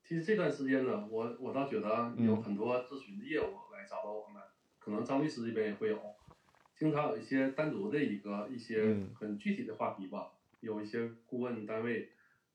[0.10, 4.41] 其实这段时间呢，我我倒觉得有很多咨询的业务来找到我们，
[4.80, 6.01] 可能张律师这边也会有，
[6.76, 9.12] 经常有一些单独的一个一些嗯。
[9.14, 10.32] 很具体的话题吧，
[10.62, 12.10] 有一些顾问单位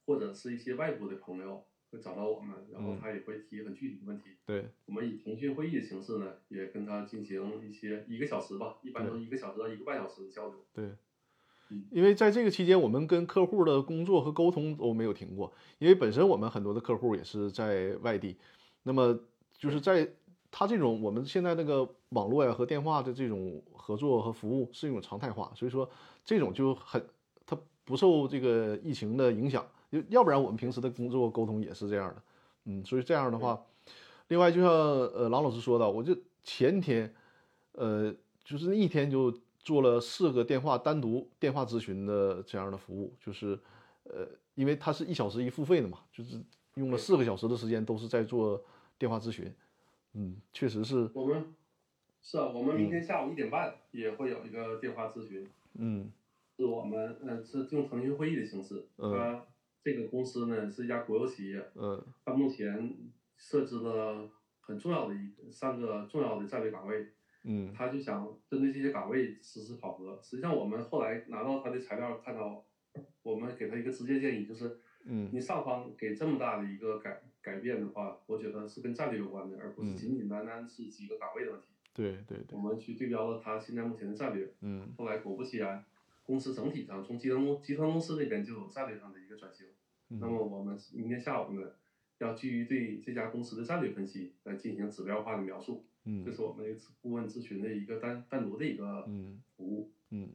[0.05, 2.99] 或者是一些外部的朋友会找到我们，然后嗯。
[3.01, 4.31] 他也会提很具体的问题。
[4.45, 10.67] 对，我们以腾讯会议的形式呢，也跟他进行一些一个小时吧，一般都是一个小时到一个半小时的交流。
[10.73, 10.87] 对。
[10.87, 10.99] 嗯，
[11.91, 18.37] 因为在这个期间，我们跟客户的工作和沟通都没有停过，因为本身我们很多的客户也是在外地，
[18.83, 19.19] 那么
[19.59, 20.09] 就是在
[20.51, 25.89] 他这种我们现在那个网络呀和电话的这种合作和服务是一种常态化，所以说
[26.25, 27.05] 这种就很
[27.45, 32.23] 它不受这个疫情的影响，要要不然我们平时的工作沟通也是这样的，
[32.67, 33.61] 嗯，所以这样的话，
[34.29, 37.13] 另外就像呃郎老师说的，我就前天
[37.73, 39.35] 呃就是那一天就
[39.65, 43.59] 做了四个电话单独电话咨询的这样的服务，就是
[44.05, 46.39] 呃因为它是一小时一付费的嘛，就是
[46.75, 48.63] 用了四个小时的时间都是在做
[48.99, 49.53] 电话咨询，
[50.13, 51.55] 嗯，确实是，我们
[52.23, 55.49] 是啊，我们明天下午一点半也会有一个电话咨询。
[55.77, 56.13] 嗯
[56.57, 59.13] 是我们呃是用腾讯会议的形式，嗯。
[59.13, 59.47] 它
[59.83, 62.01] 这个公司呢是一家国有企业，嗯。
[62.25, 62.97] 它目前
[63.37, 64.29] 设置了
[64.61, 67.09] 很重要的一三个重要的战略岗位，
[67.45, 70.19] 嗯他就想针对这些岗位实施考核。
[70.23, 72.65] 实际上，我们后来拿到他的材料，看到
[73.23, 81.69] 我们给他一个直接建议，就是嗯你上方给这么大的一个改改变的话，我觉得是跟战略有关的，而不是嗯仅仅单单是几个岗位的问题。
[81.93, 85.85] 对对对我，们去对标了他现在目前的战略，嗯后来果不其然，
[86.25, 89.67] 公司整体上从集团公集团公司这边就有战略上的一个转型。
[90.09, 91.71] 那么嗯我们明天下午呢，
[92.19, 99.91] 要基于对这家公司的战略分析来进行指标化的描述，这嗯是我们顾问咨询的一个单单独的一个嗯服务。
[100.11, 100.31] 嗯。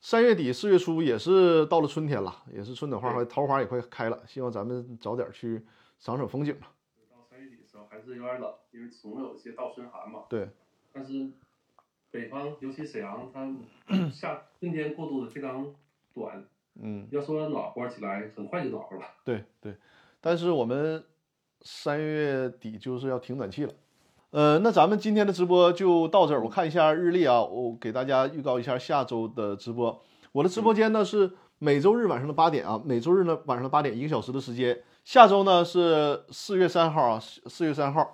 [0.00, 5.64] 三月底四月初也是到了春天了，也是春暖花开，桃花也快开了，希望咱们早点去
[5.98, 6.74] 赏赏风景吧。
[7.10, 10.24] 到三月底的时候还是有点冷，因为总有一些倒春寒嘛。
[10.28, 10.50] 对，
[10.92, 11.30] 但是
[12.10, 13.50] 北方，尤其沈阳，它
[14.12, 15.74] 夏春天过渡的非常
[16.12, 16.46] 短。
[16.74, 19.06] 嗯，要说暖和起来，很快就暖和了。
[19.24, 19.74] 对对，
[20.20, 21.02] 但是我们
[21.62, 23.72] 三月底就是要停暖气了。
[24.34, 26.42] 呃，那咱们今天的直播就到这儿。
[26.42, 30.02] 我看一下日历啊，我给大家预告一下下周的直播。
[30.32, 31.30] 我的直播间呢是
[31.60, 34.76] 每周日晚上的八点啊，每周日呢晚上的八点，一个小时的时间。
[35.04, 38.12] 下周呢是四月三号啊，四月三号。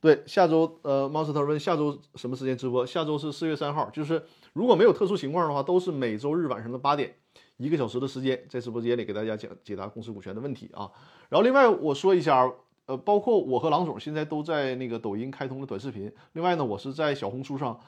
[0.00, 2.86] 对，下周呃，猫石头问下周什么时间直播？
[2.86, 4.22] 下周是四月三号，就是
[4.54, 7.14] 如果没有特殊情况的话，都是每周日晚上的八点，
[7.58, 10.88] 一个小时的时间，在直播间里给大家讲解答公司股权的问题啊。
[11.28, 12.50] 然后另外我说一下，
[12.90, 17.78] 呃，包括我和郎总现在都在那个抖音开通了短视频，另外呢，我是在小红书上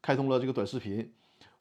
[0.00, 1.12] 开通了这个短视频。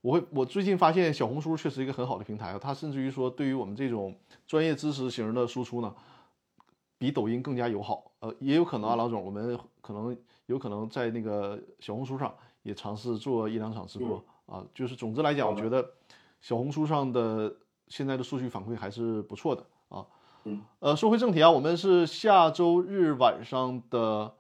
[0.02, 5.92] 我会，我最近发现小红书确实一个很好的平台啊，它甚至于说对于我们这种专业知识型的输出呢，
[7.00, 8.12] 比抖音更加友好。
[8.20, 12.32] 呃，也有可能啊，郎总，我们可能有可能在那个小红书上
[12.62, 14.64] 也尝试做一两场直播啊。
[14.76, 15.84] 就是总之来讲，我觉得
[16.40, 17.52] 小红书上的
[17.88, 19.81] 现在的数据反馈还是不错的啊。
[20.80, 24.34] 呃，说回正题啊，我们是下周日晚上的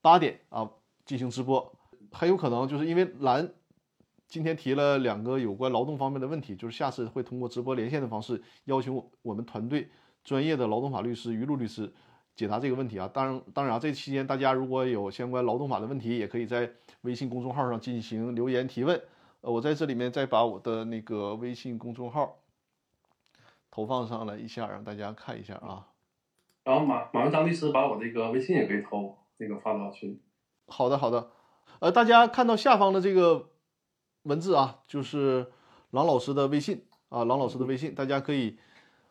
[0.00, 0.70] 八点啊
[1.04, 1.72] 进行直播，
[2.12, 3.52] 很有可能就是因为蓝
[4.28, 9.88] 今天提了两个有关劳动方面的问题，就是下次会通过直播连线的方式邀请我我们团队
[10.22, 11.92] 专业的劳动法律师于露律师
[12.34, 13.08] 解答这个问题啊。
[13.12, 16.70] 当然，当然啊，这期间大家如果有相关劳动法的问题，也可以在
[17.02, 19.00] 微信公众号上进行留言提问。
[19.40, 22.36] 呃，我在这里面再把我的那个微信公众号
[23.74, 25.88] 投放上来一下，让大家看一下啊。
[26.62, 30.22] 然后马马上张律师把我这个微信也可以投那个发到群。
[30.68, 31.32] 好的，好的。
[31.80, 33.50] 呃，大家看到下方的这个
[34.22, 35.50] 文字啊，就是
[35.90, 38.56] 郎老师的微信啊，郎老师的微信，大家可以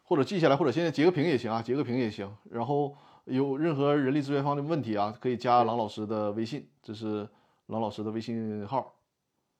[0.03, 2.33] 或者记下来，或者现在截个屏也行啊，截个屏也行。
[2.49, 2.95] 然后
[3.25, 7.27] 有任何人力资源方面的问题啊，可以加郎老师的微信，这是
[7.65, 8.95] 郎老师的微信号，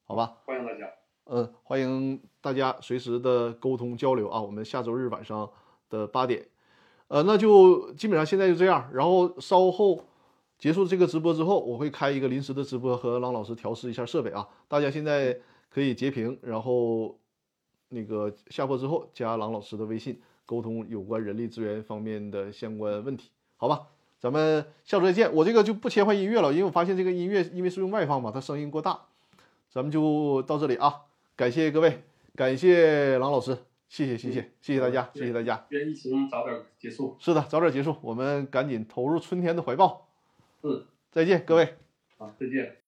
[0.05, 0.37] 好吧？
[0.45, 1.02] 欢迎大家。
[1.25, 4.41] 嗯，欢迎大家随时的沟通交流啊。
[4.41, 5.49] 我们下周日晚上
[5.89, 6.45] 的八点，
[7.07, 8.89] 呃，那就基本上现在就这样。
[8.93, 10.03] 然后稍后
[10.57, 14.47] 结束这个直播之后，我会开一个临时的直播和郎老师调试一下设备啊。
[14.67, 17.17] 大家现在可以截屏，然后
[17.89, 23.83] 那个下播之后加郎老师的微信沟通有关人力资源方面的相关问题，好吧？
[24.19, 25.33] 咱们下周再见。
[25.33, 28.99] 我这个就不切换音乐了，因为我发现这个音乐因为是用外放嘛，它声音过大。
[29.69, 31.01] 咱们就到这里啊。
[31.35, 32.03] 感谢各位，
[32.35, 33.57] 感谢郎老师，
[33.89, 35.65] 谢谢谢谢谢谢大家，谢谢大家。
[35.69, 37.17] 愿疫情早点结束。
[37.19, 40.07] 是的，早点结束，我们赶紧投入春天的怀抱。
[40.61, 41.75] 是，再见，各位。
[42.17, 42.77] 好，再见。